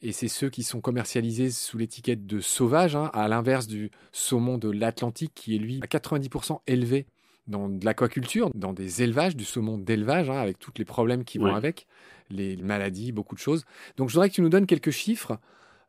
et 0.01 0.11
c'est 0.11 0.27
ceux 0.27 0.49
qui 0.49 0.63
sont 0.63 0.81
commercialisés 0.81 1.51
sous 1.51 1.77
l'étiquette 1.77 2.25
de 2.25 2.39
sauvage, 2.39 2.95
hein, 2.95 3.11
à 3.13 3.27
l'inverse 3.27 3.67
du 3.67 3.91
saumon 4.11 4.57
de 4.57 4.69
l'Atlantique 4.69 5.31
qui 5.35 5.55
est 5.55 5.59
lui 5.59 5.79
à 5.83 5.85
90% 5.85 6.61
élevé 6.67 7.05
dans 7.47 7.69
de 7.69 7.83
l'aquaculture, 7.85 8.49
dans 8.55 8.73
des 8.73 9.03
élevages, 9.03 9.35
du 9.35 9.45
saumon 9.45 9.77
d'élevage, 9.77 10.29
hein, 10.29 10.37
avec 10.37 10.57
tous 10.57 10.71
les 10.77 10.85
problèmes 10.85 11.23
qui 11.23 11.37
vont 11.37 11.53
avec, 11.53 11.87
les 12.29 12.55
maladies, 12.57 13.11
beaucoup 13.11 13.35
de 13.35 13.39
choses. 13.39 13.65
Donc 13.97 14.09
je 14.09 14.13
voudrais 14.13 14.29
que 14.29 14.35
tu 14.35 14.41
nous 14.41 14.49
donnes 14.49 14.67
quelques 14.67 14.91
chiffres. 14.91 15.37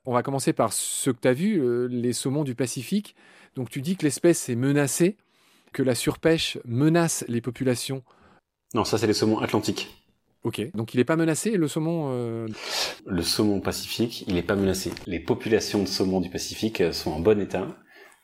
On 0.04 0.12
va 0.12 0.22
commencer 0.22 0.52
par 0.52 0.72
ceux 0.72 1.12
que 1.12 1.20
tu 1.20 1.28
as 1.28 1.32
vus, 1.32 1.60
euh, 1.60 1.86
les 1.86 2.12
saumons 2.12 2.44
du 2.44 2.54
Pacifique. 2.54 3.14
Donc 3.54 3.70
tu 3.70 3.80
dis 3.80 3.96
que 3.96 4.04
l'espèce 4.04 4.48
est 4.48 4.56
menacée, 4.56 5.16
que 5.72 5.82
la 5.82 5.94
surpêche 5.94 6.58
menace 6.64 7.24
les 7.28 7.40
populations. 7.40 8.02
Non, 8.74 8.84
ça 8.84 8.98
c'est 8.98 9.06
les 9.06 9.14
saumons 9.14 9.38
atlantiques. 9.38 10.01
Ok, 10.44 10.60
donc 10.74 10.92
il 10.92 10.96
n'est 10.96 11.04
pas 11.04 11.14
menacé 11.14 11.52
le 11.52 11.68
saumon 11.68 12.10
euh, 12.12 12.48
Le 13.06 13.22
saumon 13.22 13.60
pacifique, 13.60 14.24
il 14.26 14.34
n'est 14.34 14.42
pas 14.42 14.56
menacé. 14.56 14.90
Les 15.06 15.20
populations 15.20 15.80
de 15.80 15.86
saumon 15.86 16.20
du 16.20 16.30
Pacifique 16.30 16.80
euh, 16.80 16.92
sont 16.92 17.12
en 17.12 17.20
bon 17.20 17.40
état 17.40 17.68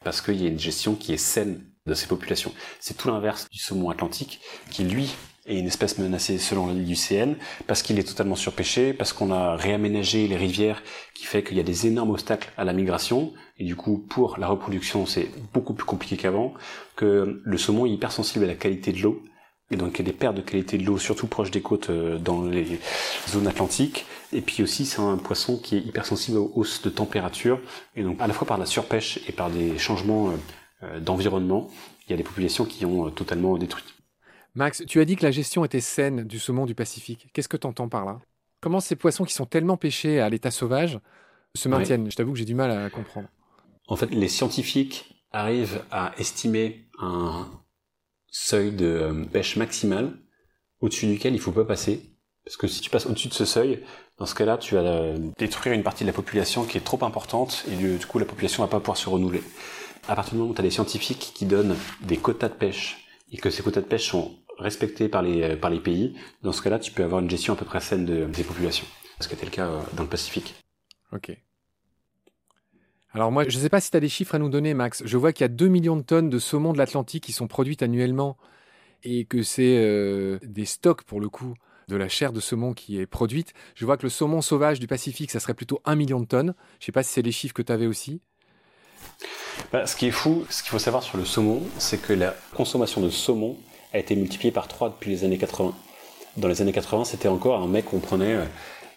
parce 0.02 0.20
qu'il 0.20 0.42
y 0.42 0.46
a 0.46 0.48
une 0.48 0.58
gestion 0.58 0.96
qui 0.96 1.12
est 1.12 1.16
saine 1.16 1.64
de 1.86 1.94
ces 1.94 2.08
populations. 2.08 2.52
C'est 2.80 2.96
tout 2.96 3.08
l'inverse 3.08 3.48
du 3.50 3.58
saumon 3.58 3.90
atlantique 3.90 4.40
qui, 4.70 4.82
lui, 4.82 5.14
est 5.46 5.58
une 5.58 5.66
espèce 5.66 5.98
menacée 5.98 6.38
selon 6.38 6.72
l'IUCN 6.72 7.34
parce 7.68 7.82
qu'il 7.82 8.00
est 8.00 8.08
totalement 8.08 8.36
surpêché, 8.36 8.92
parce 8.92 9.12
qu'on 9.12 9.30
a 9.30 9.54
réaménagé 9.54 10.26
les 10.26 10.36
rivières 10.36 10.82
qui 11.14 11.24
fait 11.24 11.44
qu'il 11.44 11.56
y 11.56 11.60
a 11.60 11.64
des 11.64 11.86
énormes 11.86 12.10
obstacles 12.10 12.50
à 12.56 12.64
la 12.64 12.72
migration 12.72 13.32
et 13.58 13.64
du 13.64 13.76
coup 13.76 13.98
pour 13.98 14.38
la 14.38 14.46
reproduction 14.48 15.06
c'est 15.06 15.28
beaucoup 15.54 15.72
plus 15.72 15.86
compliqué 15.86 16.16
qu'avant, 16.16 16.52
que 16.96 17.40
le 17.42 17.58
saumon 17.58 17.86
est 17.86 17.90
hypersensible 17.90 18.44
à 18.44 18.48
la 18.48 18.54
qualité 18.54 18.92
de 18.92 19.00
l'eau 19.00 19.22
et 19.70 19.76
donc 19.76 19.98
il 19.98 20.06
y 20.06 20.08
a 20.08 20.12
des 20.12 20.16
pertes 20.16 20.36
de 20.36 20.40
qualité 20.40 20.78
de 20.78 20.84
l'eau, 20.84 20.98
surtout 20.98 21.26
proche 21.26 21.50
des 21.50 21.60
côtes 21.60 21.90
euh, 21.90 22.18
dans 22.18 22.42
les 22.42 22.78
zones 23.28 23.46
atlantiques. 23.46 24.06
Et 24.32 24.40
puis 24.40 24.62
aussi 24.62 24.86
c'est 24.86 25.00
un 25.00 25.16
poisson 25.18 25.58
qui 25.58 25.76
est 25.76 25.80
hypersensible 25.80 26.38
aux 26.38 26.52
hausses 26.54 26.82
de 26.82 26.90
température. 26.90 27.60
Et 27.94 28.02
donc 28.02 28.20
à 28.20 28.26
la 28.26 28.32
fois 28.32 28.46
par 28.46 28.58
la 28.58 28.66
surpêche 28.66 29.20
et 29.28 29.32
par 29.32 29.50
des 29.50 29.78
changements 29.78 30.30
euh, 30.30 30.32
euh, 30.84 31.00
d'environnement, 31.00 31.68
il 32.06 32.10
y 32.10 32.14
a 32.14 32.16
des 32.16 32.22
populations 32.22 32.64
qui 32.64 32.86
ont 32.86 33.10
totalement 33.10 33.58
détruit. 33.58 33.84
Max, 34.54 34.82
tu 34.86 35.00
as 35.00 35.04
dit 35.04 35.16
que 35.16 35.24
la 35.24 35.30
gestion 35.30 35.64
était 35.64 35.80
saine 35.80 36.24
du 36.24 36.38
saumon 36.38 36.64
du 36.64 36.74
Pacifique. 36.74 37.28
Qu'est-ce 37.32 37.48
que 37.48 37.58
tu 37.58 37.66
entends 37.66 37.88
par 37.88 38.06
là? 38.06 38.20
Comment 38.60 38.80
ces 38.80 38.96
poissons 38.96 39.24
qui 39.24 39.34
sont 39.34 39.44
tellement 39.44 39.76
pêchés 39.76 40.20
à 40.20 40.28
l'état 40.30 40.50
sauvage 40.50 40.98
se 41.54 41.68
maintiennent? 41.68 42.10
Je 42.10 42.16
t'avoue 42.16 42.32
que 42.32 42.38
j'ai 42.38 42.44
du 42.44 42.54
mal 42.54 42.70
à 42.70 42.90
comprendre. 42.90 43.28
En 43.86 43.96
fait, 43.96 44.10
les 44.10 44.28
scientifiques 44.28 45.14
arrivent 45.30 45.82
à 45.90 46.12
estimer 46.18 46.86
un 46.98 47.46
seuil 48.30 48.72
de 48.72 48.86
euh, 48.86 49.24
pêche 49.24 49.56
maximale 49.56 50.12
au-dessus 50.80 51.06
duquel 51.06 51.34
il 51.34 51.40
faut 51.40 51.52
pas 51.52 51.64
passer. 51.64 52.14
Parce 52.44 52.56
que 52.56 52.66
si 52.66 52.80
tu 52.80 52.90
passes 52.90 53.06
au-dessus 53.06 53.28
de 53.28 53.34
ce 53.34 53.44
seuil, 53.44 53.82
dans 54.18 54.26
ce 54.26 54.34
cas-là, 54.34 54.56
tu 54.56 54.74
vas 54.74 54.80
euh, 54.80 55.18
détruire 55.38 55.74
une 55.74 55.82
partie 55.82 56.04
de 56.04 56.08
la 56.08 56.14
population 56.14 56.64
qui 56.64 56.78
est 56.78 56.84
trop 56.84 57.04
importante 57.04 57.64
et 57.70 57.76
du 57.76 57.98
coup 58.06 58.18
la 58.18 58.24
population 58.24 58.62
va 58.62 58.68
pas 58.68 58.80
pouvoir 58.80 58.96
se 58.96 59.08
renouveler. 59.08 59.42
À 60.08 60.14
partir 60.14 60.34
du 60.34 60.38
moment 60.38 60.50
où 60.50 60.54
tu 60.54 60.60
as 60.60 60.64
des 60.64 60.70
scientifiques 60.70 61.32
qui 61.34 61.44
donnent 61.44 61.76
des 62.02 62.16
quotas 62.16 62.48
de 62.48 62.54
pêche 62.54 63.06
et 63.30 63.36
que 63.36 63.50
ces 63.50 63.62
quotas 63.62 63.82
de 63.82 63.86
pêche 63.86 64.08
sont 64.08 64.36
respectés 64.58 65.08
par 65.08 65.22
les, 65.22 65.42
euh, 65.42 65.56
par 65.56 65.70
les 65.70 65.80
pays, 65.80 66.16
dans 66.42 66.52
ce 66.52 66.62
cas-là, 66.62 66.78
tu 66.78 66.92
peux 66.92 67.04
avoir 67.04 67.20
une 67.20 67.30
gestion 67.30 67.52
à 67.52 67.56
peu 67.56 67.66
près 67.66 67.80
saine 67.80 68.06
de, 68.06 68.24
des 68.24 68.44
populations. 68.44 68.86
Ce 69.20 69.28
qui 69.28 69.34
était 69.34 69.44
le 69.44 69.50
cas 69.50 69.68
dans 69.94 70.04
le 70.04 70.08
Pacifique. 70.08 70.54
Ok. 71.12 71.36
Alors 73.18 73.32
moi, 73.32 73.42
je 73.48 73.56
ne 73.56 73.62
sais 73.62 73.68
pas 73.68 73.80
si 73.80 73.90
tu 73.90 73.96
as 73.96 74.00
des 74.00 74.08
chiffres 74.08 74.36
à 74.36 74.38
nous 74.38 74.48
donner, 74.48 74.74
Max. 74.74 75.02
Je 75.04 75.16
vois 75.16 75.32
qu'il 75.32 75.42
y 75.42 75.44
a 75.44 75.48
2 75.48 75.66
millions 75.66 75.96
de 75.96 76.02
tonnes 76.02 76.30
de 76.30 76.38
saumon 76.38 76.72
de 76.72 76.78
l'Atlantique 76.78 77.24
qui 77.24 77.32
sont 77.32 77.48
produites 77.48 77.82
annuellement 77.82 78.36
et 79.02 79.24
que 79.24 79.42
c'est 79.42 79.76
euh, 79.76 80.38
des 80.44 80.64
stocks, 80.64 81.02
pour 81.02 81.18
le 81.18 81.28
coup, 81.28 81.54
de 81.88 81.96
la 81.96 82.08
chair 82.08 82.32
de 82.32 82.38
saumon 82.38 82.74
qui 82.74 83.00
est 83.00 83.06
produite. 83.06 83.54
Je 83.74 83.84
vois 83.84 83.96
que 83.96 84.04
le 84.04 84.08
saumon 84.08 84.40
sauvage 84.40 84.78
du 84.78 84.86
Pacifique, 84.86 85.32
ça 85.32 85.40
serait 85.40 85.54
plutôt 85.54 85.80
1 85.84 85.96
million 85.96 86.20
de 86.20 86.26
tonnes. 86.26 86.54
Je 86.78 86.84
ne 86.84 86.86
sais 86.86 86.92
pas 86.92 87.02
si 87.02 87.12
c'est 87.12 87.22
les 87.22 87.32
chiffres 87.32 87.54
que 87.54 87.62
tu 87.62 87.72
avais 87.72 87.86
aussi. 87.86 88.20
bah, 89.72 89.84
Ce 89.84 89.96
qui 89.96 90.06
est 90.06 90.12
fou, 90.12 90.46
ce 90.48 90.62
qu'il 90.62 90.70
faut 90.70 90.78
savoir 90.78 91.02
sur 91.02 91.18
le 91.18 91.24
saumon, 91.24 91.62
c'est 91.78 92.00
que 92.00 92.12
la 92.12 92.36
consommation 92.54 93.00
de 93.00 93.10
saumon 93.10 93.56
a 93.92 93.98
été 93.98 94.14
multipliée 94.14 94.52
par 94.52 94.68
3 94.68 94.90
depuis 94.90 95.10
les 95.10 95.24
années 95.24 95.38
80. 95.38 95.74
Dans 96.36 96.46
les 96.46 96.62
années 96.62 96.70
80, 96.70 97.02
c'était 97.06 97.26
encore 97.26 97.60
un 97.60 97.66
mec 97.66 97.86
qu'on 97.86 97.98
prenait 97.98 98.34
euh, 98.34 98.44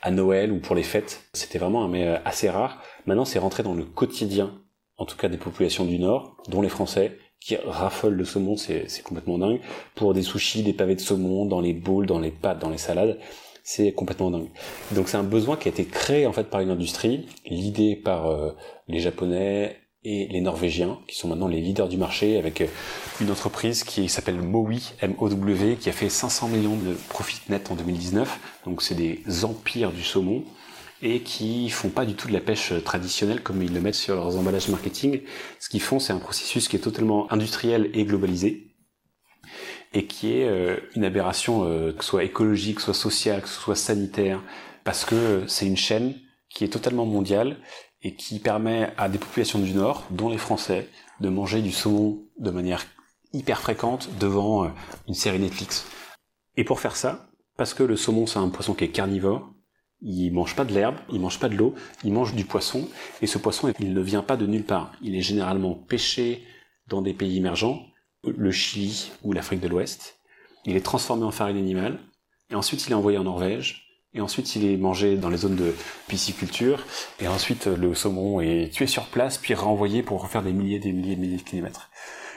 à 0.02 0.12
Noël 0.12 0.52
ou 0.52 0.60
pour 0.60 0.76
les 0.76 0.84
fêtes. 0.84 1.24
C'était 1.34 1.60
vraiment 1.60 1.84
un 1.84 1.88
mec 1.88 2.04
euh, 2.06 2.18
assez 2.26 2.50
rare. 2.50 2.82
Maintenant, 3.06 3.26
c'est 3.26 3.40
rentré 3.40 3.64
dans 3.64 3.74
le 3.74 3.84
quotidien, 3.84 4.62
en 4.98 5.06
tout 5.06 5.18
cas 5.18 5.30
des 5.30 5.38
populations 5.38 5.86
du 5.86 6.00
Nord, 6.00 6.38
dont 6.48 6.62
les 6.62 6.70
Français, 6.70 7.18
qui 7.40 7.56
raffolent 7.56 8.14
le 8.14 8.24
saumon, 8.24 8.56
c'est 8.56 8.86
complètement 9.04 9.40
dingue. 9.40 9.62
Pour 9.96 10.14
des 10.14 10.22
sushis, 10.22 10.62
des 10.62 10.74
pavés 10.74 10.96
de 10.96 11.02
saumon, 11.02 11.46
dans 11.46 11.60
les 11.60 11.74
bowls, 11.74 12.06
dans 12.06 12.20
les 12.20 12.30
pâtes, 12.30 12.60
dans 12.60 12.70
les 12.70 12.78
salades, 12.78 13.18
c'est 13.64 13.94
complètement 13.94 14.30
dingue. 14.30 14.50
Donc 14.92 15.10
c'est 15.10 15.18
un 15.18 15.24
besoin 15.24 15.58
qui 15.58 15.68
a 15.68 15.72
été 15.72 15.86
créé 15.86 16.28
en 16.28 16.34
fait 16.34 16.50
par 16.50 16.62
une 16.62 16.70
industrie, 16.70 17.26
l'idée 17.46 17.96
par 17.96 18.28
euh, 18.28 18.52
les 18.88 19.00
Japonais 19.00 19.81
et 20.04 20.28
les 20.28 20.42
Norvégiens, 20.42 21.00
qui 21.08 21.16
sont 21.16 21.28
maintenant 21.28 21.48
les 21.48 21.62
leaders 21.62 21.88
du 21.88 21.98
marché, 21.98 22.38
avec 22.38 22.62
euh, 22.62 22.68
une 23.20 23.30
entreprise 23.30 23.84
qui 23.84 24.10
s'appelle 24.10 24.42
Mowi, 24.42 24.94
M-O-W, 25.02 25.76
qui 25.76 25.90
a 25.90 25.92
fait 25.92 26.10
500 26.10 26.48
millions 26.48 26.76
de 26.76 26.94
profits 27.10 27.42
nets 27.50 27.70
en 27.70 27.76
2019. 27.76 28.40
Donc 28.66 28.82
c'est 28.82 28.96
des 28.96 29.22
empires 29.46 29.92
du 29.92 30.04
saumon 30.04 30.44
et 31.04 31.22
qui 31.22 31.70
font 31.70 31.90
pas 31.90 32.06
du 32.06 32.14
tout 32.14 32.28
de 32.28 32.34
la 32.34 32.40
pêche 32.40 32.74
traditionnelle 32.84 33.42
comme 33.42 33.62
ils 33.62 33.74
le 33.74 33.82
mettent 33.82 33.96
sur 33.96 34.16
leurs 34.16 34.38
emballages 34.38 34.70
marketing. 34.70 35.22
Ce 35.60 35.70
qu'ils 35.70 35.82
font, 35.82 36.00
c'est 36.00 36.14
un 36.14 36.20
processus 36.20 36.68
qui 36.68 36.76
est 36.76 36.80
totalement 36.80 37.32
industriel 37.32 37.90
et 37.94 38.06
globalisé 38.06 38.68
et 39.94 40.06
qui 40.06 40.34
est 40.34 40.48
euh, 40.48 40.78
une 40.96 41.04
aberration, 41.04 41.66
euh, 41.66 41.92
que 41.92 42.04
ce 42.04 42.12
soit 42.12 42.24
écologique, 42.24 42.76
que 42.76 42.82
ce 42.82 42.94
soit 42.94 43.12
sociale, 43.12 43.42
que 43.42 43.50
ce 43.50 43.60
soit 43.60 43.76
sanitaire, 43.76 44.42
parce 44.84 45.06
que 45.06 45.44
c'est 45.48 45.68
une 45.68 45.78
chaîne 45.78 46.16
qui 46.50 46.64
est 46.64 46.70
totalement 46.70 47.06
mondiale 47.06 47.58
et 48.04 48.16
qui 48.16 48.40
permet 48.40 48.94
à 48.98 49.10
des 49.10 49.18
populations 49.18 49.60
du 49.60 49.74
Nord, 49.74 50.06
dont 50.10 50.30
les 50.30 50.38
Français, 50.38 50.90
de 51.20 51.30
manger 51.30 51.62
du 51.62 51.72
saumon 51.72 52.24
de 52.40 52.52
manière 52.52 52.86
hyper 53.34 53.62
fréquente 53.62 54.10
devant 54.20 54.66
euh, 54.66 54.70
une 55.08 55.14
série 55.14 55.40
Netflix. 55.40 55.88
Et 56.58 56.64
pour 56.64 56.80
faire 56.80 56.96
ça, 56.96 57.30
parce 57.58 57.74
que 57.74 57.84
le 57.84 57.96
saumon 57.96 58.26
c'est 58.26 58.40
un 58.40 58.50
poisson 58.50 58.74
qui 58.74 58.84
est 58.84 58.90
carnivore, 58.90 59.52
il 60.02 60.32
mange 60.32 60.56
pas 60.56 60.66
de 60.66 60.74
l'herbe, 60.74 60.96
il 61.12 61.20
mange 61.20 61.40
pas 61.40 61.48
de 61.48 61.56
l'eau, 61.56 61.76
il 62.04 62.12
mange 62.12 62.34
du 62.34 62.44
poisson, 62.44 62.88
et 63.22 63.28
ce 63.28 63.38
poisson, 63.38 63.72
il 63.80 63.94
ne 63.94 64.02
vient 64.02 64.24
pas 64.24 64.36
de 64.36 64.48
nulle 64.48 64.66
part. 64.66 64.92
Il 65.02 65.16
est 65.16 65.22
généralement 65.22 65.76
pêché 65.76 66.44
dans 66.88 67.04
des 67.04 67.14
pays 67.14 67.38
émergents, 67.38 67.86
le 68.26 68.52
Chili 68.52 69.12
ou 69.24 69.32
l'Afrique 69.32 69.60
de 69.60 69.68
l'Ouest. 69.68 70.20
Il 70.66 70.76
est 70.76 70.82
transformé 70.82 71.24
en 71.24 71.32
farine 71.32 71.58
animale, 71.58 72.00
et 72.50 72.56
ensuite 72.56 72.86
il 72.88 72.92
est 72.92 72.96
envoyé 72.96 73.20
en 73.20 73.26
Norvège, 73.26 73.91
et 74.14 74.22
ensuite 74.22 74.56
il 74.56 74.66
est 74.66 74.78
mangé 74.78 75.16
dans 75.18 75.30
les 75.30 75.38
zones 75.38 75.56
de 75.56 75.74
pisciculture, 76.08 76.86
et 77.20 77.28
ensuite 77.28 77.68
le 77.68 77.94
saumon 77.96 78.42
est 78.42 78.74
tué 78.74 78.88
sur 78.88 79.06
place, 79.06 79.38
puis 79.38 79.54
renvoyé 79.54 80.04
pour 80.04 80.22
refaire 80.22 80.44
des 80.44 80.54
milliers, 80.54 80.80
des 80.80 80.92
milliers, 80.92 81.16
des 81.16 81.22
milliers 81.22 81.38
de 81.38 81.44
kilomètres. 81.44 81.90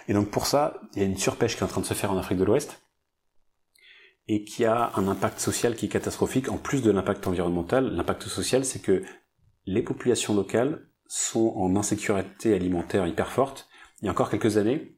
Et 0.08 0.12
donc 0.12 0.30
pour 0.30 0.46
ça, 0.46 0.80
il 0.94 1.00
y 1.00 1.02
a 1.02 1.08
une 1.08 1.16
surpêche 1.16 1.56
qui 1.56 1.60
est 1.60 1.64
en 1.64 1.68
train 1.68 1.80
de 1.80 1.86
se 1.86 1.94
faire 1.94 2.12
en 2.12 2.18
Afrique 2.18 2.38
de 2.38 2.44
l'Ouest, 2.44 2.80
et 4.28 4.44
qui 4.44 4.64
a 4.64 4.92
un 4.94 5.08
impact 5.08 5.38
social 5.38 5.76
qui 5.76 5.86
est 5.86 5.88
catastrophique. 5.90 6.48
En 6.48 6.56
plus 6.56 6.82
de 6.82 6.90
l'impact 6.90 7.26
environnemental, 7.26 7.94
l'impact 7.94 8.24
social, 8.24 8.64
c'est 8.64 8.80
que 8.80 9.04
les 9.66 9.82
populations 9.82 10.34
locales 10.34 10.86
sont 11.06 11.52
en 11.56 11.76
insécurité 11.76 12.54
alimentaire 12.54 13.06
hyper 13.06 13.30
forte. 13.30 13.68
Il 14.00 14.06
y 14.06 14.08
a 14.08 14.12
encore 14.12 14.30
quelques 14.30 14.56
années, 14.56 14.96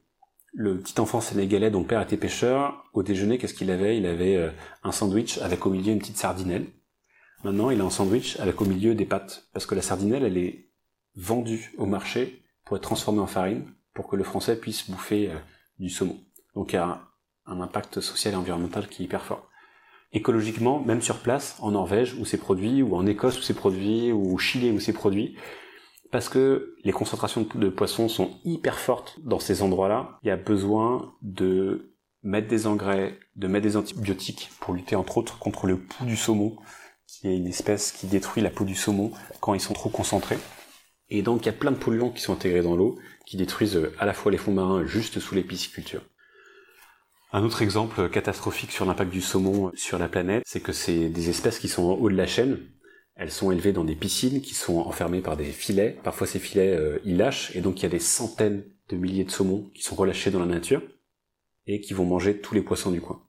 le 0.57 0.79
petit 0.79 0.99
enfant 0.99 1.21
sénégalais 1.21 1.69
dont 1.69 1.81
le 1.81 1.85
père 1.85 2.01
était 2.01 2.17
pêcheur, 2.17 2.83
au 2.93 3.03
déjeuner, 3.03 3.37
qu'est-ce 3.37 3.53
qu'il 3.53 3.69
avait? 3.69 3.95
Il 3.95 4.07
avait 4.07 4.35
euh, 4.35 4.49
un 4.83 4.91
sandwich 4.91 5.37
avec 5.37 5.67
au 5.67 5.69
milieu 5.69 5.93
une 5.93 5.99
petite 5.99 6.17
sardinelle. 6.17 6.65
Maintenant, 7.43 7.69
il 7.69 7.79
a 7.79 7.83
un 7.83 7.91
sandwich 7.91 8.39
avec 8.39 8.59
au 8.59 8.65
milieu 8.65 8.95
des 8.95 9.05
pâtes, 9.05 9.47
parce 9.53 9.67
que 9.67 9.75
la 9.75 9.83
sardinelle, 9.83 10.23
elle 10.23 10.37
est 10.39 10.71
vendue 11.15 11.75
au 11.77 11.85
marché 11.85 12.41
pour 12.65 12.75
être 12.75 12.81
transformée 12.81 13.19
en 13.19 13.27
farine, 13.27 13.65
pour 13.93 14.07
que 14.07 14.15
le 14.15 14.23
français 14.23 14.59
puisse 14.59 14.89
bouffer 14.89 15.29
euh, 15.29 15.35
du 15.77 15.91
saumon. 15.91 16.17
Donc 16.55 16.73
il 16.73 16.77
y 16.77 16.79
a 16.79 17.03
un 17.45 17.61
impact 17.61 18.01
social 18.01 18.33
et 18.33 18.37
environnemental 18.37 18.87
qui 18.87 19.03
est 19.03 19.05
hyper 19.05 19.23
fort. 19.23 19.47
Écologiquement, 20.11 20.79
même 20.79 21.03
sur 21.03 21.19
place, 21.19 21.55
en 21.59 21.69
Norvège 21.69 22.15
où 22.15 22.25
c'est 22.25 22.37
produit, 22.37 22.81
ou 22.81 22.95
en 22.95 23.05
Écosse 23.05 23.37
où 23.37 23.43
c'est 23.43 23.53
produit, 23.53 24.11
ou 24.11 24.33
au 24.33 24.37
Chili 24.39 24.71
où 24.71 24.79
c'est 24.79 24.91
produit, 24.91 25.37
parce 26.11 26.29
que 26.29 26.75
les 26.83 26.91
concentrations 26.91 27.47
de 27.55 27.69
poissons 27.69 28.09
sont 28.09 28.39
hyper 28.45 28.79
fortes 28.79 29.19
dans 29.23 29.39
ces 29.39 29.61
endroits-là, 29.61 30.19
il 30.23 30.27
y 30.27 30.31
a 30.31 30.37
besoin 30.37 31.13
de 31.21 31.93
mettre 32.23 32.47
des 32.47 32.67
engrais, 32.67 33.19
de 33.35 33.47
mettre 33.47 33.63
des 33.63 33.77
antibiotiques 33.77 34.49
pour 34.59 34.73
lutter 34.73 34.95
entre 34.95 35.17
autres 35.17 35.39
contre 35.39 35.67
le 35.67 35.77
pouls 35.77 36.05
du 36.05 36.17
saumon, 36.17 36.55
qui 37.07 37.27
est 37.27 37.35
une 37.35 37.47
espèce 37.47 37.91
qui 37.91 38.07
détruit 38.07 38.43
la 38.43 38.49
peau 38.49 38.65
du 38.65 38.75
saumon 38.75 39.11
quand 39.39 39.53
ils 39.53 39.61
sont 39.61 39.73
trop 39.73 39.89
concentrés. 39.89 40.37
Et 41.09 41.21
donc 41.21 41.43
il 41.43 41.45
y 41.45 41.49
a 41.49 41.53
plein 41.53 41.71
de 41.71 41.77
polluants 41.77 42.11
qui 42.11 42.21
sont 42.21 42.33
intégrés 42.33 42.61
dans 42.61 42.75
l'eau, 42.75 42.97
qui 43.25 43.37
détruisent 43.37 43.81
à 43.99 44.05
la 44.05 44.13
fois 44.13 44.31
les 44.31 44.37
fonds 44.37 44.51
marins 44.51 44.85
juste 44.85 45.19
sous 45.19 45.35
les 45.35 45.43
piscicultures. 45.43 46.03
Un 47.33 47.43
autre 47.43 47.61
exemple 47.61 48.09
catastrophique 48.09 48.71
sur 48.71 48.85
l'impact 48.85 49.11
du 49.11 49.21
saumon 49.21 49.71
sur 49.75 49.99
la 49.99 50.07
planète, 50.07 50.43
c'est 50.45 50.61
que 50.61 50.71
c'est 50.71 51.09
des 51.09 51.29
espèces 51.29 51.59
qui 51.59 51.67
sont 51.67 51.83
en 51.83 51.93
haut 51.93 52.09
de 52.09 52.15
la 52.15 52.25
chaîne. 52.25 52.59
Elles 53.17 53.31
sont 53.31 53.51
élevées 53.51 53.73
dans 53.73 53.83
des 53.83 53.95
piscines 53.95 54.41
qui 54.41 54.53
sont 54.53 54.77
enfermées 54.77 55.21
par 55.21 55.35
des 55.35 55.51
filets. 55.51 55.97
Parfois 56.03 56.27
ces 56.27 56.39
filets, 56.39 56.75
euh, 56.77 56.99
ils 57.03 57.17
lâchent 57.17 57.55
et 57.55 57.61
donc 57.61 57.79
il 57.79 57.83
y 57.83 57.85
a 57.87 57.89
des 57.89 57.99
centaines 57.99 58.63
de 58.89 58.95
milliers 58.95 59.23
de 59.23 59.31
saumons 59.31 59.71
qui 59.73 59.81
sont 59.81 59.95
relâchés 59.95 60.29
dans 60.29 60.39
la 60.39 60.45
nature 60.45 60.83
et 61.65 61.81
qui 61.81 61.93
vont 61.93 62.05
manger 62.05 62.39
tous 62.39 62.53
les 62.53 62.61
poissons 62.61 62.91
du 62.91 63.01
coin. 63.01 63.23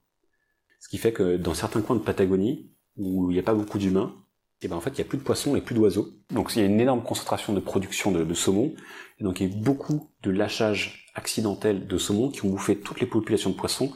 Ce 0.78 0.88
qui 0.88 0.98
fait 0.98 1.12
que 1.12 1.36
dans 1.36 1.54
certains 1.54 1.80
coins 1.80 1.96
de 1.96 2.02
Patagonie, 2.02 2.70
où 2.96 3.30
il 3.30 3.34
n'y 3.34 3.40
a 3.40 3.42
pas 3.42 3.54
beaucoup 3.54 3.78
d'humains, 3.78 4.14
et 4.60 4.66
eh 4.66 4.68
ben 4.68 4.76
en 4.76 4.80
fait 4.80 4.90
il 4.90 4.96
n'y 4.96 5.02
a 5.02 5.04
plus 5.04 5.18
de 5.18 5.22
poissons 5.22 5.56
et 5.56 5.60
plus 5.60 5.74
d'oiseaux. 5.74 6.10
Donc 6.30 6.54
il 6.54 6.60
y 6.60 6.62
a 6.62 6.66
une 6.66 6.80
énorme 6.80 7.02
concentration 7.02 7.52
de 7.52 7.60
production 7.60 8.12
de, 8.12 8.24
de 8.24 8.34
saumon, 8.34 8.74
et 9.18 9.24
donc 9.24 9.40
il 9.40 9.48
y 9.48 9.52
a 9.52 9.56
beaucoup 9.56 10.10
de 10.22 10.30
lâchage 10.30 11.06
accidentel 11.14 11.86
de 11.86 11.98
saumon 11.98 12.30
qui 12.30 12.44
ont 12.44 12.50
bouffé 12.50 12.76
toutes 12.78 13.00
les 13.00 13.06
populations 13.06 13.50
de 13.50 13.56
poissons. 13.56 13.92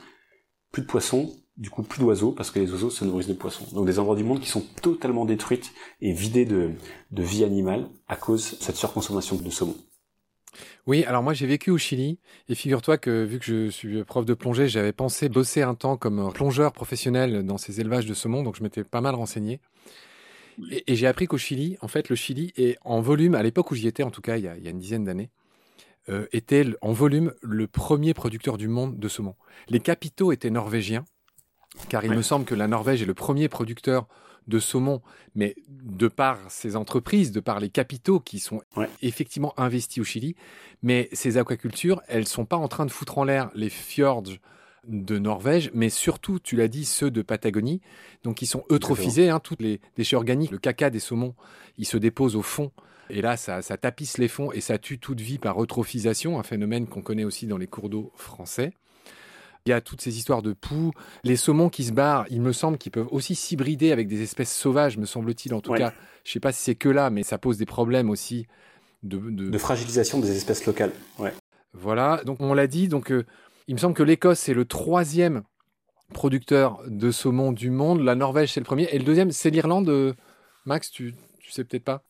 Plus 0.71 0.83
de 0.83 0.87
poissons, 0.87 1.42
du 1.57 1.71
coup 1.71 1.83
plus 1.83 2.01
d'oiseaux, 2.01 2.33
parce 2.33 2.51
que 2.51 2.59
les 2.59 2.71
oiseaux 2.73 2.91
se 2.91 3.05
nourrissent 3.05 3.29
de 3.29 3.35
poissons. 3.35 3.67
Donc 3.75 3.87
des 3.87 3.99
endroits 3.99 4.17
du 4.17 4.25
monde 4.25 4.41
qui 4.41 4.49
sont 4.49 4.65
totalement 4.81 5.25
détruites 5.25 5.73
et 6.01 6.13
vidées 6.13 6.47
de, 6.47 6.73
de 7.11 7.23
vie 7.23 7.45
animale 7.45 7.89
à 8.09 8.17
cause 8.17 8.59
de 8.59 8.63
cette 8.63 8.77
surconsommation 8.77 9.37
de 9.37 9.51
saumon. 9.51 9.77
Oui, 10.87 11.05
alors 11.05 11.23
moi 11.23 11.33
j'ai 11.33 11.47
vécu 11.47 11.71
au 11.71 11.79
Chili 11.79 12.19
et 12.49 12.55
figure-toi 12.55 12.99
que 12.99 13.25
vu 13.25 13.39
que 13.39 13.45
je 13.45 13.71
suis 13.71 14.05
prof 14.05 14.27
de 14.27 14.35
plongée, 14.35 14.69
j'avais 14.69 14.93
pensé 14.93 15.29
bosser 15.29 15.63
un 15.63 15.75
temps 15.75 15.97
comme 15.97 16.33
plongeur 16.33 16.73
professionnel 16.73 17.45
dans 17.45 17.57
ces 17.57 17.81
élevages 17.81 18.07
de 18.07 18.15
saumon, 18.15 18.43
donc 18.43 18.57
je 18.57 18.63
m'étais 18.63 18.85
pas 18.85 19.01
mal 19.01 19.15
renseigné. 19.15 19.61
Et, 20.87 20.97
j'ai 20.97 21.07
appris 21.07 21.27
qu'au 21.27 21.39
Chili, 21.39 21.79
en 21.81 21.89
fait, 21.89 22.11
le 22.11 22.17
Chili 22.17 22.53
est 22.57 22.77
en 22.83 23.01
volume, 23.01 23.35
à 23.35 23.43
l'époque 23.43 23.71
où 23.71 23.75
j'y 23.75 23.89
étais, 23.89 24.03
en 24.03 24.11
tout 24.11 24.21
cas 24.21 24.37
il 24.37 24.45
y 24.45 24.49
a, 24.49 24.71
une 24.71 24.79
dizaine 24.79 25.05
d'années, 25.05 25.31
euh, 26.09 26.27
était 26.33 26.67
en 26.83 26.93
volume 26.93 27.33
le 27.41 27.67
premier 27.67 28.13
producteur 28.13 28.59
du 28.59 28.69
monde 28.69 28.99
de 28.99 29.09
saumon. 29.09 29.37
Les 29.69 29.81
capitaux 29.81 30.33
étaient 30.33 30.51
norvégiens, 30.51 31.05
car 31.88 32.05
il 32.05 32.12
me 32.12 32.23
semble 32.23 32.45
que 32.45 32.55
la 32.55 32.69
Norvège 32.69 33.02
est 33.02 33.07
le 33.07 33.14
premier 33.14 33.49
producteur 33.49 34.07
de 34.49 34.59
saumon, 34.59 35.02
mais 35.35 35.55
de 35.69 36.09
par 36.09 36.38
ces 36.49 36.76
entreprises, 36.76 37.33
de 37.33 37.41
par 37.41 37.61
les 37.61 37.71
capitaux 37.71 38.21
qui 38.21 38.38
sont 38.38 38.62
effectivement 39.00 39.55
investis 39.57 40.00
au 40.00 40.05
Chili, 40.05 40.35
mais 40.83 41.09
ces 41.12 41.38
aquacultures, 41.38 42.02
elles 42.09 42.26
sont 42.26 42.45
pas 42.45 42.57
en 42.57 42.69
train 42.69 42.87
de 42.87 42.91
foutre 42.91 43.19
en 43.19 43.25
l'air 43.25 43.50
les 43.55 43.71
fjords 43.71 44.25
de 44.88 45.19
Norvège, 45.19 45.71
mais 45.75 45.91
surtout, 45.91 46.41
tu 46.41 46.57
l'as 46.57 46.69
dit, 46.69 46.85
ceux 46.85 47.11
de 47.11 47.23
Patagonie, 47.23 47.81
donc 48.25 48.37
qui 48.37 48.47
sont 48.47 48.64
eutrophisés, 48.71 49.29
hein, 49.29 49.38
tous 49.38 49.57
les 49.61 49.81
déchets 49.97 50.17
organiques, 50.17 50.50
le 50.50 50.59
caca 50.59 50.91
des 50.91 50.99
saumons, 50.99 51.35
ils 51.79 51.87
se 51.87 51.97
déposent 51.97 52.37
au 52.37 52.43
fond. 52.43 52.73
Et 53.09 53.23
là, 53.23 53.37
ça, 53.37 53.62
ça 53.62 53.76
tapisse 53.76 54.19
les 54.19 54.29
fonds 54.29 54.52
et 54.52 54.61
ça 54.61 54.79
tue 54.79 54.99
toute 54.99 55.21
vie 55.21 55.38
par 55.38 55.62
eutrophisation, 55.62 56.38
un 56.38 56.43
phénomène 56.43 56.87
qu'on 56.87 57.02
connaît 57.02 57.25
aussi 57.25 57.47
dans 57.47 57.59
les 57.59 57.67
cours 57.67 57.91
d'eau 57.91 58.11
français. 58.17 58.73
Il 59.64 59.71
y 59.71 59.73
a 59.73 59.81
toutes 59.81 60.00
ces 60.00 60.19
histoires 60.19 60.42
de 60.42 60.54
poux, 60.54 60.92
les 61.23 61.37
saumons 61.37 61.69
qui 61.69 61.85
se 61.85 61.92
barrent, 61.92 62.26
il 62.31 62.40
me 62.40 62.52
semble 62.52 62.78
qu'ils 62.78 62.90
peuvent 62.90 63.09
aussi 63.12 63.37
s'hybrider 63.37 63.92
avec 63.92 64.09
des 64.09 64.21
espèces 64.21 64.52
sauvages, 64.52 64.99
me 64.99 65.07
semble-t-il. 65.07 65.54
En 65.54 65.61
tout 65.61 65.73
cas, 65.73 65.92
je 66.25 66.31
ne 66.31 66.33
sais 66.33 66.40
pas 66.40 66.50
si 66.50 66.62
c'est 66.62 66.75
que 66.75 66.88
là, 66.88 67.11
mais 67.11 67.23
ça 67.23 67.38
pose 67.38 67.59
des 67.59 67.66
problèmes 67.66 68.11
aussi 68.11 68.47
de, 69.04 69.19
de... 69.19 69.59
fragilisation 69.59 70.19
des 70.19 70.37
espèces 70.37 70.66
locales. 70.66 70.92
Ouais. 71.19 71.33
Voilà, 71.75 72.23
donc 72.25 72.40
on 72.40 72.54
l'a 72.54 72.66
dit, 72.66 72.88
donc 72.88 73.12
euh, 73.12 73.25
il 73.69 73.75
me 73.75 73.78
semble 73.78 73.95
que 73.95 74.02
l'Écosse, 74.02 74.40
c'est 74.40 74.54
le 74.54 74.64
troisième 74.64 75.42
producteur 76.12 76.83
de 76.88 77.11
saumon 77.11 77.52
du 77.52 77.71
monde. 77.71 78.00
La 78.00 78.14
Norvège, 78.14 78.52
c'est 78.52 78.61
le 78.61 78.66
premier. 78.66 78.88
Et 78.92 78.99
le 78.99 79.04
deuxième, 79.04 79.31
c'est 79.31 79.50
l'Irlande. 79.50 79.88
Euh, 79.88 80.12
Max, 80.66 80.90
tu, 80.90 81.14
tu 81.38 81.50
sais 81.52 81.64
peut-être 81.64 81.85
pas? 81.85 82.04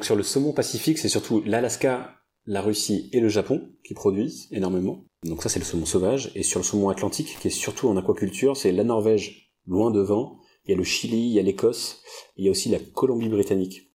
Sur 0.00 0.16
le 0.16 0.22
saumon 0.22 0.52
pacifique, 0.52 0.98
c'est 0.98 1.08
surtout 1.08 1.42
l'Alaska, 1.44 2.16
la 2.46 2.62
Russie 2.62 3.10
et 3.12 3.20
le 3.20 3.28
Japon 3.28 3.68
qui 3.84 3.94
produisent 3.94 4.48
énormément. 4.50 5.04
Donc 5.24 5.42
ça, 5.42 5.48
c'est 5.48 5.58
le 5.58 5.64
saumon 5.64 5.86
sauvage. 5.86 6.32
Et 6.34 6.42
sur 6.42 6.60
le 6.60 6.64
saumon 6.64 6.88
atlantique, 6.88 7.38
qui 7.40 7.48
est 7.48 7.50
surtout 7.50 7.88
en 7.88 7.96
aquaculture, 7.96 8.56
c'est 8.56 8.72
la 8.72 8.84
Norvège 8.84 9.52
loin 9.66 9.90
devant. 9.90 10.38
Il 10.64 10.70
y 10.70 10.74
a 10.74 10.76
le 10.76 10.84
Chili, 10.84 11.18
il 11.18 11.32
y 11.32 11.38
a 11.38 11.42
l'Écosse, 11.42 12.02
il 12.36 12.44
y 12.44 12.48
a 12.48 12.50
aussi 12.50 12.68
la 12.68 12.78
Colombie-Britannique. 12.78 13.92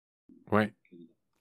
Ouais. 0.52 0.74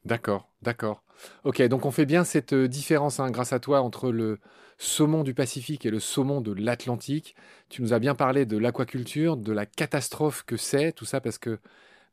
D'accord, 0.04 0.52
d'accord. 0.62 1.02
Ok, 1.44 1.62
donc 1.62 1.84
on 1.84 1.90
fait 1.90 2.06
bien 2.06 2.24
cette 2.24 2.52
euh, 2.52 2.68
différence, 2.68 3.18
hein, 3.18 3.30
grâce 3.30 3.52
à 3.52 3.58
toi, 3.58 3.80
entre 3.80 4.10
le 4.10 4.38
saumon 4.78 5.22
du 5.24 5.34
Pacifique 5.34 5.86
et 5.86 5.90
le 5.90 6.00
saumon 6.00 6.40
de 6.40 6.52
l'Atlantique. 6.52 7.34
Tu 7.68 7.82
nous 7.82 7.92
as 7.92 7.98
bien 7.98 8.14
parlé 8.14 8.46
de 8.46 8.56
l'aquaculture, 8.56 9.36
de 9.36 9.52
la 9.52 9.66
catastrophe 9.66 10.44
que 10.44 10.56
c'est, 10.56 10.92
tout 10.92 11.06
ça 11.06 11.20
parce 11.20 11.38
que 11.38 11.58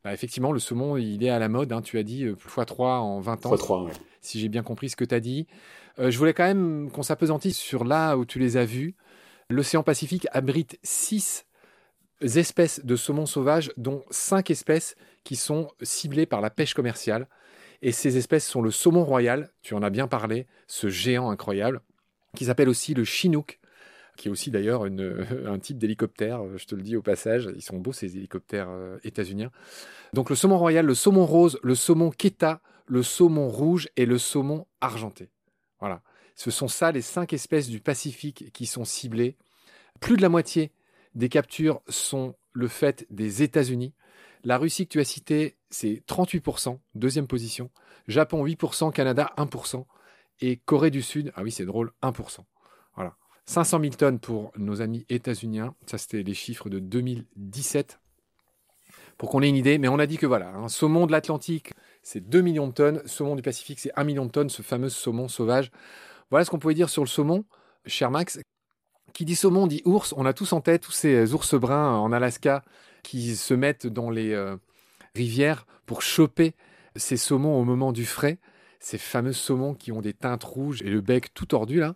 Bah, 0.04 0.12
effectivement, 0.12 0.52
le 0.52 0.58
saumon, 0.58 0.96
il 0.96 1.24
est 1.24 1.30
à 1.30 1.38
la 1.38 1.48
mode. 1.48 1.72
Hein, 1.72 1.82
tu 1.82 1.98
as 1.98 2.02
dit 2.02 2.26
x3 2.26 2.98
en 2.98 3.20
20 3.20 3.46
ans. 3.46 3.54
x3, 3.54 3.86
oui. 3.86 3.92
Si 4.20 4.38
j'ai 4.38 4.48
bien 4.48 4.62
compris 4.62 4.90
ce 4.90 4.96
que 4.96 5.04
tu 5.04 5.14
as 5.14 5.20
dit. 5.20 5.46
je 5.98 6.16
voulais 6.18 6.34
quand 6.34 6.44
même 6.44 6.90
qu'on 6.90 7.02
s'apesantisse 7.02 7.58
sur 7.58 7.84
là 7.84 8.16
où 8.16 8.24
tu 8.24 8.38
les 8.38 8.56
as 8.56 8.64
vus. 8.64 8.94
L'océan 9.50 9.82
Pacifique 9.82 10.26
abrite 10.32 10.78
6 10.82 11.46
espèces 12.20 12.84
de 12.84 12.96
saumon 12.96 13.26
sauvage, 13.26 13.72
dont 13.76 14.02
5 14.10 14.50
espèces 14.50 14.96
qui 15.24 15.36
sont 15.36 15.68
ciblées 15.82 16.26
par 16.26 16.40
la 16.40 16.50
pêche 16.50 16.74
commerciale. 16.74 17.28
Et 17.82 17.92
ces 17.92 18.16
espèces 18.16 18.46
sont 18.46 18.62
le 18.62 18.70
saumon 18.70 19.04
royal, 19.04 19.50
tu 19.62 19.74
en 19.74 19.82
as 19.82 19.90
bien 19.90 20.08
parlé, 20.08 20.46
ce 20.66 20.88
géant 20.88 21.30
incroyable, 21.30 21.82
qui 22.34 22.46
s'appelle 22.46 22.68
aussi 22.68 22.94
le 22.94 23.04
chinook, 23.04 23.60
qui 24.16 24.28
est 24.28 24.30
aussi 24.30 24.50
d'ailleurs 24.50 24.84
un 25.46 25.58
type 25.58 25.78
d'hélicoptère, 25.78 26.42
je 26.56 26.66
te 26.66 26.74
le 26.74 26.82
dis 26.82 26.96
au 26.96 27.02
passage, 27.02 27.48
ils 27.54 27.62
sont 27.62 27.78
beaux 27.78 27.92
ces 27.92 28.16
hélicoptères 28.16 28.70
euh, 28.70 28.98
états-uniens. 29.04 29.50
Donc 30.12 30.30
le 30.30 30.36
saumon 30.36 30.58
royal, 30.58 30.86
le 30.86 30.94
saumon 30.94 31.26
rose, 31.26 31.58
le 31.62 31.74
saumon 31.74 32.10
keta, 32.10 32.60
le 32.86 33.02
saumon 33.02 33.48
rouge 33.48 33.88
et 33.96 34.06
le 34.06 34.18
saumon 34.18 34.66
argenté. 34.80 35.30
Voilà. 35.80 36.02
Ce 36.34 36.50
sont 36.50 36.68
ça 36.68 36.92
les 36.92 37.02
cinq 37.02 37.32
espèces 37.32 37.68
du 37.68 37.80
Pacifique 37.80 38.52
qui 38.52 38.66
sont 38.66 38.84
ciblées. 38.84 39.36
Plus 40.00 40.16
de 40.16 40.22
la 40.22 40.28
moitié 40.28 40.72
des 41.14 41.28
captures 41.28 41.80
sont 41.88 42.34
le 42.52 42.68
fait 42.68 43.06
des 43.10 43.42
États-Unis. 43.42 43.94
La 44.42 44.58
Russie 44.58 44.86
que 44.86 44.92
tu 44.92 45.00
as 45.00 45.04
citée, 45.04 45.56
c'est 45.70 46.02
38%, 46.06 46.78
deuxième 46.94 47.26
position. 47.26 47.70
Japon 48.08 48.44
8%, 48.44 48.92
Canada 48.92 49.32
1%. 49.38 49.84
Et 50.40 50.56
Corée 50.56 50.90
du 50.90 51.00
Sud, 51.00 51.32
ah 51.36 51.42
oui 51.42 51.52
c'est 51.52 51.64
drôle, 51.64 51.92
1%. 52.02 52.40
Voilà. 52.96 53.16
500 53.46 53.80
000 53.80 53.94
tonnes 53.94 54.18
pour 54.18 54.52
nos 54.56 54.80
amis 54.80 55.04
états-uniens. 55.08 55.74
Ça 55.86 55.98
c'était 55.98 56.22
les 56.22 56.34
chiffres 56.34 56.68
de 56.68 56.78
2017. 56.78 58.00
Pour 59.18 59.30
qu'on 59.30 59.42
ait 59.42 59.48
une 59.48 59.56
idée, 59.56 59.78
mais 59.78 59.88
on 59.88 59.98
a 59.98 60.06
dit 60.06 60.16
que 60.16 60.26
voilà, 60.26 60.50
un 60.54 60.68
saumon 60.68 61.06
de 61.06 61.12
l'Atlantique, 61.12 61.72
c'est 62.02 62.20
2 62.20 62.40
millions 62.40 62.66
de 62.66 62.72
tonnes. 62.72 63.02
Saumon 63.06 63.36
du 63.36 63.42
Pacifique, 63.42 63.78
c'est 63.78 63.92
1 63.96 64.04
million 64.04 64.26
de 64.26 64.30
tonnes, 64.30 64.50
ce 64.50 64.62
fameux 64.62 64.88
saumon 64.88 65.28
sauvage. 65.28 65.70
Voilà 66.30 66.44
ce 66.44 66.50
qu'on 66.50 66.58
pouvait 66.58 66.74
dire 66.74 66.88
sur 66.88 67.02
le 67.02 67.08
saumon, 67.08 67.44
cher 67.86 68.10
Max. 68.10 68.40
Qui 69.12 69.24
dit 69.24 69.36
saumon 69.36 69.68
dit 69.68 69.82
ours. 69.84 70.12
On 70.16 70.26
a 70.26 70.32
tous 70.32 70.52
en 70.52 70.60
tête 70.60 70.82
tous 70.82 70.92
ces 70.92 71.32
ours 71.34 71.54
bruns 71.54 71.94
en 71.96 72.10
Alaska 72.10 72.64
qui 73.04 73.36
se 73.36 73.54
mettent 73.54 73.86
dans 73.86 74.10
les 74.10 74.32
euh, 74.32 74.56
rivières 75.14 75.66
pour 75.86 76.02
choper 76.02 76.54
ces 76.96 77.16
saumons 77.16 77.60
au 77.60 77.64
moment 77.64 77.92
du 77.92 78.04
frais. 78.06 78.38
Ces 78.84 78.98
fameux 78.98 79.32
saumons 79.32 79.72
qui 79.72 79.92
ont 79.92 80.02
des 80.02 80.12
teintes 80.12 80.44
rouges 80.44 80.82
et 80.82 80.90
le 80.90 81.00
bec 81.00 81.32
tout 81.32 81.46
tordu 81.46 81.80
là. 81.80 81.94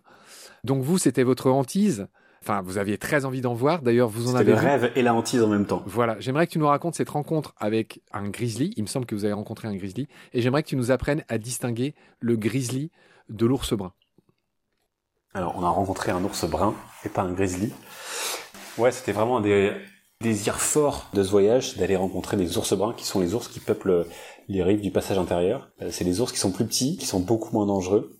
Donc 0.63 0.81
vous, 0.81 0.97
c'était 0.97 1.21
votre 1.21 1.51
hantise. 1.51 2.07
Enfin, 2.41 2.63
vous 2.63 2.79
aviez 2.79 2.97
très 2.97 3.25
envie 3.25 3.41
d'en 3.41 3.53
voir. 3.53 3.83
D'ailleurs, 3.83 4.09
vous 4.09 4.31
en 4.31 4.35
avez. 4.35 4.53
le 4.53 4.57
rêve 4.57 4.91
et 4.95 5.03
la 5.03 5.13
hantise 5.13 5.43
en 5.43 5.49
même 5.49 5.67
temps. 5.67 5.83
Voilà. 5.85 6.19
J'aimerais 6.19 6.47
que 6.47 6.51
tu 6.53 6.57
nous 6.57 6.65
racontes 6.65 6.95
cette 6.95 7.11
rencontre 7.11 7.53
avec 7.57 8.01
un 8.11 8.27
grizzly. 8.27 8.73
Il 8.75 8.81
me 8.81 8.87
semble 8.87 9.05
que 9.05 9.13
vous 9.13 9.23
avez 9.23 9.35
rencontré 9.35 9.67
un 9.67 9.75
grizzly. 9.75 10.07
Et 10.33 10.41
j'aimerais 10.41 10.63
que 10.63 10.69
tu 10.69 10.75
nous 10.77 10.89
apprennes 10.89 11.23
à 11.27 11.37
distinguer 11.37 11.93
le 12.21 12.35
grizzly 12.37 12.89
de 13.29 13.45
l'ours 13.45 13.71
brun. 13.73 13.93
Alors, 15.35 15.55
on 15.59 15.63
a 15.63 15.69
rencontré 15.69 16.11
un 16.11 16.23
ours 16.23 16.49
brun 16.49 16.73
et 17.05 17.09
pas 17.09 17.21
un 17.21 17.33
grizzly. 17.33 17.71
Ouais, 18.79 18.91
c'était 18.91 19.11
vraiment 19.11 19.37
un 19.37 19.41
des 19.41 19.75
désirs 20.21 20.59
forts 20.59 21.07
de 21.13 21.23
ce 21.23 21.29
voyage, 21.29 21.77
d'aller 21.77 21.95
rencontrer 21.95 22.35
des 22.35 22.57
ours 22.57 22.73
bruns, 22.73 22.93
qui 22.93 23.05
sont 23.05 23.21
les 23.21 23.33
ours 23.33 23.47
qui 23.47 23.61
peuplent 23.61 24.05
les 24.49 24.63
rives 24.63 24.81
du 24.81 24.91
passage 24.91 25.17
intérieur. 25.17 25.69
Euh, 25.81 25.91
c'est 25.91 26.03
des 26.03 26.19
ours 26.19 26.31
qui 26.31 26.39
sont 26.39 26.51
plus 26.51 26.65
petits, 26.65 26.97
qui 26.97 27.05
sont 27.05 27.21
beaucoup 27.21 27.53
moins 27.53 27.65
dangereux 27.65 28.17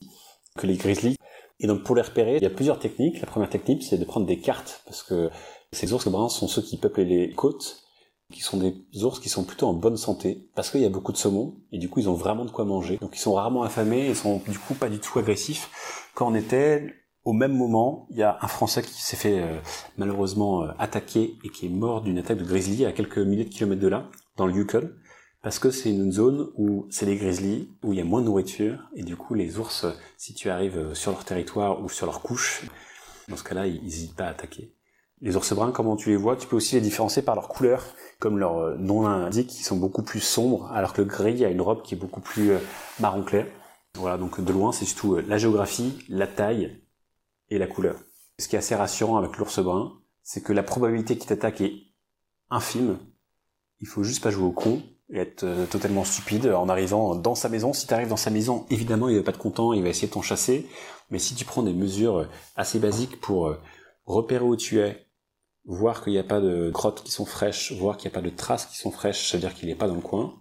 que 0.57 0.65
les 0.65 0.77
grizzlies. 0.77 1.17
Et 1.59 1.67
donc, 1.67 1.83
pour 1.83 1.95
les 1.95 2.01
repérer, 2.01 2.37
il 2.37 2.43
y 2.43 2.45
a 2.45 2.51
plusieurs 2.51 2.79
techniques. 2.79 3.19
La 3.19 3.27
première 3.27 3.49
technique, 3.49 3.83
c'est 3.83 3.97
de 3.97 4.05
prendre 4.05 4.25
des 4.25 4.39
cartes, 4.39 4.81
parce 4.85 5.03
que 5.03 5.29
ces 5.73 5.91
ours 5.91 6.07
bruns 6.07 6.29
sont 6.29 6.47
ceux 6.47 6.61
qui 6.61 6.77
peuplent 6.77 7.01
les 7.01 7.31
côtes, 7.31 7.83
qui 8.31 8.41
sont 8.41 8.57
des 8.57 9.03
ours 9.03 9.19
qui 9.19 9.27
sont 9.27 9.43
plutôt 9.43 9.67
en 9.67 9.73
bonne 9.73 9.97
santé, 9.97 10.47
parce 10.55 10.71
qu'il 10.71 10.81
y 10.81 10.85
a 10.85 10.89
beaucoup 10.89 11.11
de 11.11 11.17
saumon, 11.17 11.57
et 11.73 11.79
du 11.79 11.89
coup, 11.89 11.99
ils 11.99 12.07
ont 12.07 12.13
vraiment 12.13 12.45
de 12.45 12.51
quoi 12.51 12.63
manger. 12.63 12.97
Donc, 13.01 13.11
ils 13.15 13.19
sont 13.19 13.33
rarement 13.33 13.63
affamés, 13.63 14.07
et 14.07 14.15
sont 14.15 14.41
du 14.47 14.57
coup 14.57 14.73
pas 14.73 14.87
du 14.87 14.99
tout 14.99 15.19
agressifs. 15.19 15.69
Quand 16.15 16.31
on 16.31 16.35
était 16.35 16.93
au 17.29 17.33
même 17.33 17.55
moment, 17.55 18.07
il 18.09 18.17
y 18.17 18.23
a 18.23 18.39
un 18.41 18.47
Français 18.47 18.81
qui 18.81 19.03
s'est 19.03 19.15
fait 19.15 19.39
euh, 19.39 19.59
malheureusement 19.97 20.63
euh, 20.63 20.71
attaquer 20.79 21.37
et 21.43 21.49
qui 21.49 21.67
est 21.67 21.69
mort 21.69 22.01
d'une 22.01 22.17
attaque 22.17 22.39
de 22.39 22.43
grizzly 22.43 22.85
à 22.85 22.91
quelques 22.91 23.19
milliers 23.19 23.45
de 23.45 23.49
kilomètres 23.49 23.83
de 23.83 23.87
là, 23.87 24.09
dans 24.35 24.47
le 24.47 24.53
Yukon, 24.55 24.89
parce 25.43 25.59
que 25.59 25.69
c'est 25.69 25.91
une 25.91 26.11
zone 26.11 26.49
où 26.57 26.87
c'est 26.89 27.05
les 27.05 27.17
grizzlies, 27.17 27.69
où 27.83 27.93
il 27.93 27.99
y 27.99 28.01
a 28.01 28.03
moins 28.03 28.21
de 28.21 28.25
nourriture, 28.25 28.79
et 28.95 29.03
du 29.03 29.15
coup 29.15 29.35
les 29.35 29.59
ours, 29.59 29.85
si 30.17 30.33
tu 30.33 30.49
arrives 30.49 30.79
euh, 30.79 30.95
sur 30.95 31.11
leur 31.11 31.23
territoire 31.23 31.83
ou 31.83 31.87
sur 31.87 32.07
leur 32.07 32.23
couche, 32.23 32.63
dans 33.27 33.37
ce 33.37 33.43
cas-là, 33.43 33.67
ils 33.67 33.83
n'hésitent 33.83 34.15
pas 34.15 34.25
à 34.25 34.29
attaquer. 34.29 34.73
Les 35.21 35.35
ours 35.35 35.53
bruns, 35.53 35.71
comment 35.71 35.97
tu 35.97 36.09
les 36.09 36.15
vois? 36.15 36.35
Tu 36.35 36.47
peux 36.47 36.55
aussi 36.55 36.73
les 36.73 36.81
différencier 36.81 37.21
par 37.21 37.35
leur 37.35 37.47
couleur, 37.47 37.83
comme 38.17 38.39
leur 38.39 38.75
nom 38.79 39.03
l'indique, 39.03 39.59
ils 39.59 39.63
sont 39.63 39.77
beaucoup 39.77 40.01
plus 40.01 40.19
sombres, 40.19 40.71
alors 40.71 40.93
que 40.93 41.01
le 41.03 41.07
gris 41.07 41.45
a 41.45 41.49
une 41.49 41.61
robe 41.61 41.83
qui 41.83 41.93
est 41.93 41.97
beaucoup 41.97 42.21
plus 42.21 42.53
marron 42.99 43.21
clair. 43.21 43.45
Voilà, 43.95 44.17
donc 44.17 44.43
de 44.43 44.51
loin, 44.51 44.71
c'est 44.71 44.85
surtout 44.85 45.17
la 45.17 45.37
géographie, 45.37 45.93
la 46.09 46.25
taille 46.25 46.79
et 47.49 47.57
la 47.57 47.67
couleur. 47.67 47.95
Ce 48.37 48.47
qui 48.47 48.55
est 48.55 48.59
assez 48.59 48.75
rassurant 48.75 49.17
avec 49.17 49.37
l'ours 49.37 49.59
brun, 49.59 49.93
c'est 50.23 50.41
que 50.41 50.53
la 50.53 50.63
probabilité 50.63 51.17
qu'il 51.17 51.27
t'attaque 51.27 51.61
est 51.61 51.73
infime. 52.49 52.97
Il 53.81 53.87
faut 53.87 54.03
juste 54.03 54.23
pas 54.23 54.31
jouer 54.31 54.45
au 54.45 54.51
con 54.51 54.81
et 55.09 55.19
être 55.19 55.43
euh, 55.43 55.65
totalement 55.65 56.03
stupide 56.03 56.47
en 56.47 56.69
arrivant 56.69 57.15
dans 57.15 57.35
sa 57.35 57.49
maison. 57.49 57.73
Si 57.73 57.87
tu 57.87 57.93
arrives 57.93 58.09
dans 58.09 58.17
sa 58.17 58.29
maison, 58.29 58.65
évidemment, 58.69 59.09
il 59.09 59.17
va 59.17 59.23
pas 59.23 59.31
être 59.31 59.37
content, 59.37 59.73
il 59.73 59.83
va 59.83 59.89
essayer 59.89 60.07
de 60.07 60.13
t'en 60.13 60.21
chasser. 60.21 60.67
Mais 61.09 61.19
si 61.19 61.35
tu 61.35 61.45
prends 61.45 61.63
des 61.63 61.73
mesures 61.73 62.29
assez 62.55 62.79
basiques 62.79 63.19
pour 63.19 63.47
euh, 63.47 63.59
repérer 64.05 64.43
où 64.43 64.55
tu 64.55 64.79
es, 64.79 65.07
voir 65.65 66.03
qu'il 66.03 66.13
n'y 66.13 66.19
a 66.19 66.23
pas 66.23 66.39
de 66.39 66.71
crottes 66.71 67.03
qui 67.03 67.11
sont 67.11 67.25
fraîches, 67.25 67.71
voir 67.73 67.97
qu'il 67.97 68.09
n'y 68.09 68.15
a 68.15 68.19
pas 68.19 68.27
de 68.27 68.35
traces 68.35 68.65
qui 68.65 68.77
sont 68.77 68.91
fraîches, 68.91 69.29
ça 69.29 69.37
veut 69.37 69.41
dire 69.41 69.53
qu'il 69.53 69.69
n'est 69.69 69.75
pas 69.75 69.87
dans 69.87 69.95
le 69.95 70.01
coin, 70.01 70.35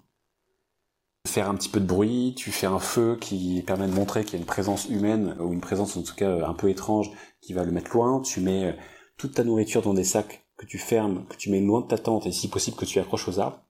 faire 1.28 1.48
un 1.48 1.54
petit 1.54 1.68
peu 1.68 1.80
de 1.80 1.86
bruit, 1.86 2.34
tu 2.36 2.50
fais 2.50 2.66
un 2.66 2.78
feu 2.78 3.16
qui 3.20 3.62
permet 3.66 3.86
de 3.86 3.92
montrer 3.92 4.24
qu'il 4.24 4.34
y 4.34 4.36
a 4.36 4.40
une 4.40 4.46
présence 4.46 4.88
humaine, 4.88 5.36
ou 5.40 5.52
une 5.52 5.60
présence 5.60 5.96
en 5.96 6.02
tout 6.02 6.14
cas 6.14 6.46
un 6.46 6.54
peu 6.54 6.68
étrange, 6.70 7.10
qui 7.40 7.52
va 7.52 7.64
le 7.64 7.70
mettre 7.70 7.92
loin, 7.92 8.20
tu 8.20 8.40
mets 8.40 8.66
euh, 8.66 8.72
toute 9.16 9.34
ta 9.34 9.44
nourriture 9.44 9.82
dans 9.82 9.94
des 9.94 10.04
sacs 10.04 10.44
que 10.56 10.66
tu 10.66 10.78
fermes, 10.78 11.26
que 11.28 11.36
tu 11.36 11.50
mets 11.50 11.60
loin 11.60 11.82
de 11.82 11.86
ta 11.86 11.98
tente, 11.98 12.26
et 12.26 12.32
si 12.32 12.48
possible 12.48 12.76
que 12.76 12.84
tu 12.84 12.98
accroches 12.98 13.28
aux 13.28 13.38
arbres. 13.38 13.62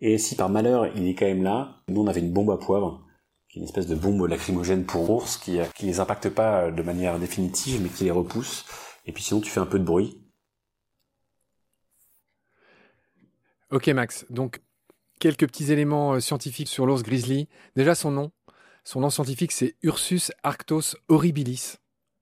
Et 0.00 0.18
si 0.18 0.36
par 0.36 0.50
malheur 0.50 0.86
il 0.94 1.08
est 1.08 1.14
quand 1.14 1.26
même 1.26 1.42
là, 1.42 1.82
nous 1.88 2.02
on 2.02 2.06
avait 2.06 2.20
une 2.20 2.32
bombe 2.32 2.50
à 2.50 2.58
poivre, 2.58 3.04
qui 3.48 3.58
est 3.58 3.62
une 3.62 3.66
espèce 3.66 3.86
de 3.86 3.94
bombe 3.94 4.26
lacrymogène 4.26 4.84
pour 4.84 5.10
ours, 5.10 5.38
qui, 5.38 5.58
euh, 5.58 5.64
qui 5.74 5.86
les 5.86 6.00
impacte 6.00 6.28
pas 6.28 6.70
de 6.70 6.82
manière 6.82 7.18
définitive, 7.18 7.80
mais 7.82 7.88
qui 7.88 8.04
les 8.04 8.10
repousse, 8.10 8.66
et 9.06 9.12
puis 9.12 9.22
sinon 9.22 9.40
tu 9.40 9.50
fais 9.50 9.60
un 9.60 9.66
peu 9.66 9.78
de 9.78 9.84
bruit. 9.84 10.20
Ok 13.70 13.88
Max, 13.88 14.26
donc 14.30 14.60
quelques 15.18 15.46
petits 15.46 15.72
éléments 15.72 16.14
euh, 16.14 16.20
scientifiques 16.20 16.68
sur 16.68 16.86
l'ours 16.86 17.02
grizzly. 17.02 17.48
Déjà 17.74 17.94
son 17.94 18.10
nom. 18.10 18.30
Son 18.84 19.00
nom 19.00 19.10
scientifique, 19.10 19.52
c'est 19.52 19.74
Ursus 19.82 20.30
arctos 20.42 20.96
horribilis. 21.08 21.78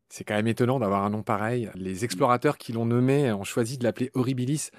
C'est 0.09 0.25
quand 0.25 0.35
même 0.35 0.47
étonnant 0.47 0.79
d'avoir 0.79 1.05
un 1.05 1.11
nom 1.11 1.23
pareil. 1.23 1.71
Les 1.75 2.05
explorateurs 2.05 2.57
qui 2.57 2.73
l'ont 2.73 2.87
nommé 2.87 3.33
ont 3.33 3.45
choisi 3.45 3.79
de 3.79 3.85
l'appeler 3.85 4.11
horribilis, 4.15 4.71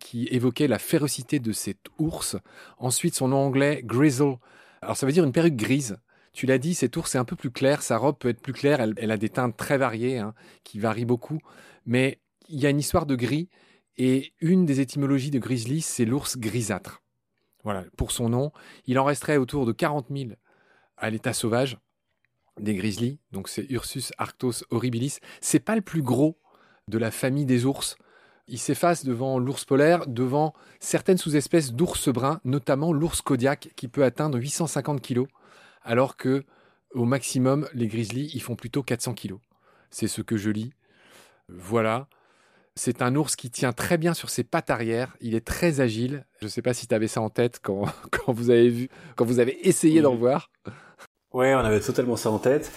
qui 0.00 0.26
évoquait 0.30 0.66
la 0.66 0.78
férocité 0.78 1.38
de 1.38 1.52
cet 1.52 1.78
ours. 1.98 2.36
Ensuite, 2.78 3.14
son 3.14 3.28
nom 3.28 3.38
anglais, 3.38 3.82
grizzle. 3.84 4.36
Alors 4.80 4.96
ça 4.96 5.06
veut 5.06 5.12
dire 5.12 5.24
une 5.24 5.32
perruque 5.32 5.56
grise. 5.56 5.98
Tu 6.32 6.46
l'as 6.46 6.58
dit, 6.58 6.74
cet 6.74 6.96
ours 6.96 7.14
est 7.14 7.18
un 7.18 7.24
peu 7.24 7.36
plus 7.36 7.50
clair, 7.50 7.82
sa 7.82 7.98
robe 7.98 8.16
peut 8.18 8.28
être 8.28 8.40
plus 8.40 8.52
claire, 8.52 8.80
elle, 8.80 9.10
a 9.10 9.16
des 9.16 9.28
teintes 9.28 9.56
très 9.56 9.76
variées, 9.76 10.18
hein, 10.18 10.34
qui 10.62 10.78
varient 10.78 11.04
beaucoup, 11.04 11.40
mais 11.84 12.20
il 12.48 12.60
y 12.60 12.66
a 12.66 12.70
une 12.70 12.78
histoire 12.78 13.06
de 13.06 13.16
gris, 13.16 13.48
et 13.96 14.32
une 14.40 14.64
des 14.64 14.80
étymologies 14.80 15.32
de 15.32 15.40
grizzly, 15.40 15.80
c'est 15.80 16.04
l'ours 16.04 16.38
grisâtre. 16.38 17.02
Voilà, 17.68 17.84
pour 17.98 18.12
son 18.12 18.30
nom. 18.30 18.50
Il 18.86 18.98
en 18.98 19.04
resterait 19.04 19.36
autour 19.36 19.66
de 19.66 19.72
40 19.72 20.06
000 20.10 20.30
à 20.96 21.10
l'état 21.10 21.34
sauvage 21.34 21.76
des 22.58 22.74
grizzlies. 22.74 23.18
Donc 23.30 23.46
c'est 23.50 23.66
Ursus 23.68 24.10
arctos 24.16 24.64
horribilis. 24.70 25.18
C'est 25.42 25.60
pas 25.60 25.76
le 25.76 25.82
plus 25.82 26.00
gros 26.00 26.40
de 26.88 26.96
la 26.96 27.10
famille 27.10 27.44
des 27.44 27.66
ours. 27.66 27.98
Il 28.46 28.58
s'efface 28.58 29.04
devant 29.04 29.38
l'ours 29.38 29.66
polaire, 29.66 30.06
devant 30.06 30.54
certaines 30.80 31.18
sous-espèces 31.18 31.74
d'ours 31.74 32.08
bruns, 32.08 32.40
notamment 32.42 32.90
l'ours 32.90 33.20
kodiak 33.20 33.68
qui 33.76 33.86
peut 33.86 34.02
atteindre 34.02 34.38
850 34.38 35.02
kg, 35.02 35.26
alors 35.82 36.16
que 36.16 36.46
au 36.94 37.04
maximum 37.04 37.68
les 37.74 37.88
grizzlies 37.88 38.30
ils 38.32 38.40
font 38.40 38.56
plutôt 38.56 38.82
400 38.82 39.12
kg. 39.12 39.34
C'est 39.90 40.08
ce 40.08 40.22
que 40.22 40.38
je 40.38 40.48
lis. 40.48 40.72
Voilà. 41.50 42.08
C'est 42.78 43.02
un 43.02 43.16
ours 43.16 43.34
qui 43.34 43.50
tient 43.50 43.72
très 43.72 43.98
bien 43.98 44.14
sur 44.14 44.30
ses 44.30 44.44
pattes 44.44 44.70
arrière. 44.70 45.16
Il 45.20 45.34
est 45.34 45.44
très 45.44 45.80
agile. 45.80 46.24
Je 46.38 46.44
ne 46.44 46.48
sais 46.48 46.62
pas 46.62 46.74
si 46.74 46.86
tu 46.86 46.94
avais 46.94 47.08
ça 47.08 47.20
en 47.20 47.28
tête 47.28 47.58
quand, 47.60 47.86
quand 48.12 48.32
vous 48.32 48.50
avez 48.50 48.68
vu, 48.68 48.88
quand 49.16 49.24
vous 49.24 49.40
avez 49.40 49.66
essayé 49.68 50.00
d'en 50.00 50.14
voir. 50.14 50.52
Ouais, 51.32 51.54
on 51.56 51.58
avait 51.58 51.80
totalement 51.80 52.14
ça 52.14 52.30
en 52.30 52.38
tête. 52.38 52.70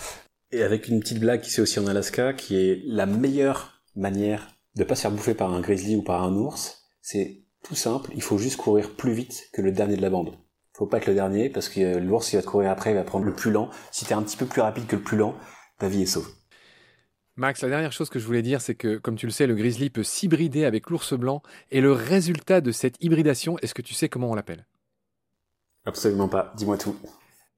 Et 0.51 0.63
avec 0.63 0.87
une 0.87 1.01
petite 1.01 1.19
blague 1.19 1.41
qui 1.41 1.51
c'est 1.51 1.61
aussi 1.61 1.79
en 1.79 1.85
Alaska, 1.85 2.33
qui 2.33 2.57
est 2.57 2.81
la 2.83 3.05
meilleure 3.05 3.83
manière 3.95 4.47
de 4.75 4.83
pas 4.83 4.95
se 4.95 5.03
faire 5.03 5.11
bouffer 5.11 5.35
par 5.35 5.53
un 5.53 5.61
grizzly 5.61 5.95
ou 5.95 6.01
par 6.01 6.23
un 6.23 6.35
ours, 6.35 6.81
c'est 7.03 7.43
tout 7.63 7.75
simple. 7.75 8.09
Il 8.15 8.23
faut 8.23 8.39
juste 8.39 8.57
courir 8.57 8.95
plus 8.95 9.13
vite 9.13 9.49
que 9.53 9.61
le 9.61 9.71
dernier 9.71 9.97
de 9.97 10.01
la 10.01 10.09
bande. 10.09 10.31
Faut 10.73 10.87
pas 10.87 10.97
être 10.97 11.07
le 11.07 11.13
dernier 11.13 11.51
parce 11.51 11.69
que 11.69 11.99
l'ours 11.99 12.33
il 12.33 12.37
va 12.37 12.41
te 12.41 12.47
courir 12.47 12.71
après, 12.71 12.89
il 12.89 12.95
va 12.95 13.03
prendre 13.03 13.25
le 13.25 13.35
plus 13.35 13.51
lent. 13.51 13.69
Si 13.91 14.05
tu 14.05 14.11
es 14.11 14.15
un 14.15 14.23
petit 14.23 14.37
peu 14.37 14.47
plus 14.47 14.61
rapide 14.61 14.87
que 14.87 14.95
le 14.95 15.03
plus 15.03 15.17
lent, 15.17 15.35
ta 15.77 15.87
vie 15.87 16.01
est 16.01 16.07
sauve. 16.07 16.27
Max, 17.37 17.61
la 17.61 17.69
dernière 17.69 17.93
chose 17.93 18.09
que 18.09 18.19
je 18.19 18.25
voulais 18.25 18.41
dire, 18.41 18.61
c'est 18.61 18.75
que, 18.75 18.97
comme 18.97 19.15
tu 19.15 19.25
le 19.25 19.31
sais, 19.31 19.47
le 19.47 19.55
grizzly 19.55 19.89
peut 19.89 20.03
s'hybrider 20.03 20.65
avec 20.65 20.89
l'ours 20.89 21.13
blanc. 21.13 21.41
Et 21.71 21.79
le 21.79 21.93
résultat 21.93 22.59
de 22.59 22.71
cette 22.71 23.01
hybridation, 23.01 23.57
est-ce 23.59 23.73
que 23.73 23.81
tu 23.81 23.93
sais 23.93 24.09
comment 24.09 24.29
on 24.29 24.35
l'appelle? 24.35 24.65
Absolument 25.85 26.27
pas. 26.27 26.53
Dis-moi 26.57 26.77
tout. 26.77 26.95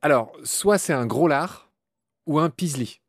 Alors, 0.01 0.31
soit 0.43 0.77
c'est 0.77 0.93
un 0.93 1.05
gros 1.05 1.27
lard 1.27 1.71
ou 2.25 2.39
un 2.39 2.49
pisli. 2.49 3.01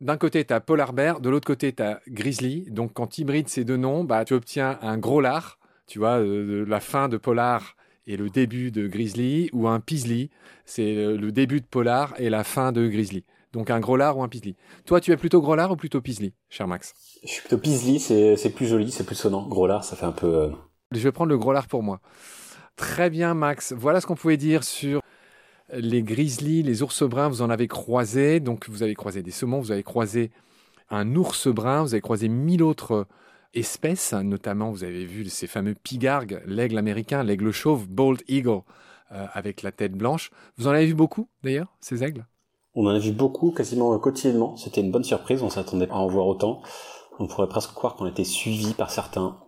D'un 0.00 0.16
côté, 0.16 0.44
tu 0.44 0.54
as 0.54 0.60
polar 0.60 0.92
bear, 0.92 1.20
de 1.20 1.28
l'autre 1.30 1.46
côté, 1.46 1.72
tu 1.72 1.82
as 1.82 2.00
grizzly. 2.08 2.70
Donc, 2.70 2.92
quand 2.92 3.08
tu 3.08 3.22
hybrides 3.22 3.48
ces 3.48 3.64
deux 3.64 3.76
noms, 3.76 4.04
bah, 4.04 4.24
tu 4.24 4.34
obtiens 4.34 4.78
un 4.82 4.98
gros 4.98 5.20
lard, 5.20 5.58
tu 5.86 5.98
vois, 5.98 6.18
euh, 6.18 6.64
la 6.66 6.80
fin 6.80 7.08
de 7.08 7.16
polar 7.16 7.76
et 8.06 8.16
le 8.16 8.30
début 8.30 8.70
de 8.70 8.88
grizzly, 8.88 9.48
ou 9.52 9.68
un 9.68 9.78
pisli, 9.78 10.30
c'est 10.64 10.94
le 10.94 11.30
début 11.30 11.60
de 11.60 11.66
polar 11.66 12.14
et 12.18 12.30
la 12.30 12.42
fin 12.42 12.72
de 12.72 12.88
grizzly. 12.88 13.24
Donc 13.52 13.70
un 13.70 13.80
gros 13.80 13.96
lard 13.96 14.18
ou 14.18 14.22
un 14.22 14.28
pisli. 14.28 14.56
Toi, 14.86 15.00
tu 15.00 15.12
es 15.12 15.16
plutôt 15.16 15.40
gros 15.40 15.54
lard 15.54 15.70
ou 15.70 15.76
plutôt 15.76 16.00
pisli, 16.00 16.32
cher 16.48 16.66
Max 16.66 16.94
Je 17.22 17.28
suis 17.28 17.40
plutôt 17.40 17.58
pisli, 17.58 18.00
c'est 18.00 18.50
plus 18.54 18.66
joli, 18.66 18.90
c'est 18.90 19.04
plus 19.04 19.14
sonnant. 19.14 19.46
Gros 19.46 19.66
lard, 19.66 19.84
ça 19.84 19.96
fait 19.96 20.06
un 20.06 20.12
peu... 20.12 20.34
Euh, 20.34 20.50
je 20.92 21.00
vais 21.00 21.12
prendre 21.12 21.30
le 21.30 21.38
gros 21.38 21.52
lard 21.52 21.66
pour 21.66 21.82
moi. 21.82 22.00
Très 22.76 23.10
bien, 23.10 23.34
Max. 23.34 23.72
Voilà 23.76 24.00
ce 24.00 24.06
qu'on 24.06 24.14
pouvait 24.14 24.36
dire 24.36 24.64
sur 24.64 25.00
les 25.72 26.02
grizzlies, 26.02 26.62
les 26.62 26.82
ours 26.82 27.02
bruns. 27.02 27.28
Vous 27.28 27.42
en 27.42 27.50
avez 27.50 27.68
croisé. 27.68 28.40
Donc, 28.40 28.68
vous 28.68 28.82
avez 28.82 28.94
croisé 28.94 29.22
des 29.22 29.30
saumons, 29.30 29.60
vous 29.60 29.72
avez 29.72 29.82
croisé 29.82 30.30
un 30.90 31.14
ours 31.14 31.48
brun, 31.48 31.82
vous 31.82 31.94
avez 31.94 32.00
croisé 32.00 32.28
mille 32.28 32.62
autres 32.62 33.06
espèces. 33.54 34.12
Notamment, 34.12 34.70
vous 34.70 34.84
avez 34.84 35.04
vu 35.04 35.28
ces 35.28 35.46
fameux 35.46 35.74
pigargues, 35.74 36.42
l'aigle 36.46 36.78
américain, 36.78 37.22
l'aigle 37.22 37.52
chauve, 37.52 37.88
Bold 37.88 38.22
Eagle, 38.28 38.62
euh, 39.12 39.26
avec 39.32 39.62
la 39.62 39.72
tête 39.72 39.92
blanche. 39.92 40.30
Vous 40.56 40.66
en 40.66 40.70
avez 40.70 40.86
vu 40.86 40.94
beaucoup, 40.94 41.28
d'ailleurs, 41.42 41.74
ces 41.80 42.02
aigles? 42.02 42.26
On 42.74 42.86
en 42.86 42.90
a 42.90 42.98
vu 42.98 43.12
beaucoup, 43.12 43.50
quasiment 43.50 43.98
quotidiennement. 43.98 44.56
C'était 44.56 44.80
une 44.80 44.90
bonne 44.90 45.04
surprise. 45.04 45.42
On 45.42 45.50
s'attendait 45.50 45.86
pas 45.86 45.96
à 45.96 45.98
en 45.98 46.08
voir 46.08 46.26
autant. 46.26 46.62
On 47.18 47.26
pourrait 47.26 47.48
presque 47.48 47.72
croire 47.72 47.96
qu'on 47.96 48.06
était 48.06 48.24
suivi 48.24 48.74
par 48.74 48.90
certains. 48.90 49.38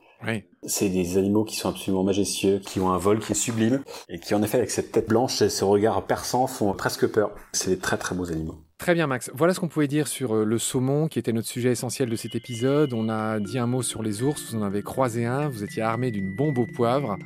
C'est 0.62 0.88
des 0.88 1.18
animaux 1.18 1.44
qui 1.44 1.56
sont 1.56 1.68
absolument 1.68 2.02
majestueux, 2.02 2.58
qui 2.58 2.80
ont 2.80 2.90
un 2.90 2.98
vol 2.98 3.20
qui 3.20 3.32
est 3.32 3.34
sublime, 3.34 3.82
et 4.08 4.18
qui 4.18 4.34
en 4.34 4.42
effet, 4.42 4.56
avec 4.56 4.70
cette 4.70 4.90
tête 4.90 5.08
blanche 5.08 5.42
et 5.42 5.50
ce 5.50 5.64
regard 5.64 6.02
perçant, 6.06 6.46
font 6.46 6.72
presque 6.72 7.06
peur. 7.06 7.30
C'est 7.52 7.70
des 7.70 7.78
très 7.78 7.98
très 7.98 8.14
beaux 8.14 8.30
animaux. 8.32 8.54
Très 8.78 8.94
bien 8.94 9.06
Max, 9.06 9.30
voilà 9.34 9.54
ce 9.54 9.60
qu'on 9.60 9.68
pouvait 9.68 9.86
dire 9.86 10.08
sur 10.08 10.34
euh, 10.34 10.44
le 10.44 10.58
saumon 10.58 11.06
qui 11.06 11.18
était 11.18 11.32
notre 11.32 11.46
sujet 11.46 11.70
essentiel 11.70 12.10
de 12.10 12.16
cet 12.16 12.34
épisode. 12.34 12.92
On 12.92 13.08
a 13.08 13.38
dit 13.38 13.58
un 13.58 13.66
mot 13.66 13.82
sur 13.82 14.02
les 14.02 14.22
ours, 14.22 14.50
vous 14.50 14.58
en 14.58 14.62
avez 14.62 14.82
croisé 14.82 15.26
un, 15.26 15.48
vous 15.48 15.62
étiez 15.62 15.80
armé 15.80 16.10
d'une 16.10 16.34
bombe 16.34 16.58
au 16.58 16.66
poivre. 16.66 17.16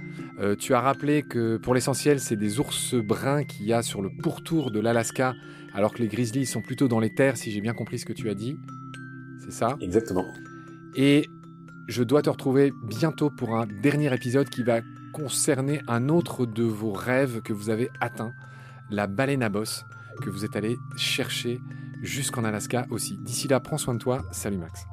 Euh, 0.41 0.57
tu 0.57 0.75
as 0.75 0.81
rappelé 0.81 1.23
que 1.23 1.57
pour 1.57 1.75
l'essentiel 1.75 2.21
c'est 2.21 2.37
des 2.37 2.61
ours 2.61 2.95
bruns 2.95 3.45
qu'il 3.45 3.65
y 3.65 3.73
a 3.73 3.83
sur 3.83 4.03
le 4.03 4.11
pourtour 4.23 4.71
de 4.71 4.79
l'Alaska 4.79 5.35
alors 5.79 5.95
que 5.95 6.03
les 6.03 6.09
grizzlies 6.09 6.45
sont 6.45 6.61
plutôt 6.61 6.88
dans 6.88 6.99
les 6.99 7.14
terres 7.14 7.37
si 7.37 7.53
j'ai 7.53 7.61
bien 7.61 7.73
compris 7.73 8.01
ce 8.01 8.05
que 8.05 8.12
tu 8.12 8.29
as 8.29 8.35
dit. 8.35 8.59
C'est 9.38 9.53
ça? 9.53 9.77
Exactement. 9.81 10.25
Et 10.97 11.31
je 11.87 12.03
dois 12.03 12.21
te 12.21 12.29
retrouver 12.29 12.73
bientôt 12.83 13.31
pour 13.31 13.57
un 13.57 13.64
dernier 13.81 14.12
épisode 14.12 14.49
qui 14.49 14.64
va 14.64 14.81
concerner 15.12 15.81
un 15.87 16.09
autre 16.09 16.47
de 16.47 16.64
vos 16.64 16.93
rêves 16.93 17.43
que 17.43 17.53
vous 17.53 17.71
avez 17.71 17.91
atteint, 18.01 18.33
la 18.91 19.07
baleine 19.07 19.45
à 19.45 19.51
bosse, 19.51 19.85
que 20.21 20.31
vous 20.31 20.45
êtes 20.45 20.57
allé 20.57 20.77
chercher 20.97 21.61
jusqu'en 22.03 22.43
Alaska 22.43 22.88
aussi. 22.91 23.17
D'ici 23.19 23.47
là, 23.47 23.61
prends 23.61 23.79
soin 23.79 23.95
de 23.95 24.01
toi. 24.01 24.25
Salut 24.33 24.59
Max. 24.59 24.85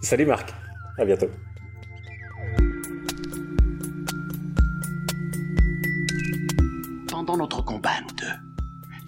Salut 0.00 0.26
Marc. 0.26 0.52
À 0.98 1.04
bientôt. 1.04 1.28
Pendant 7.08 7.36
notre 7.36 7.64
combat, 7.64 8.00
nous 8.02 8.16
deux, 8.16 8.47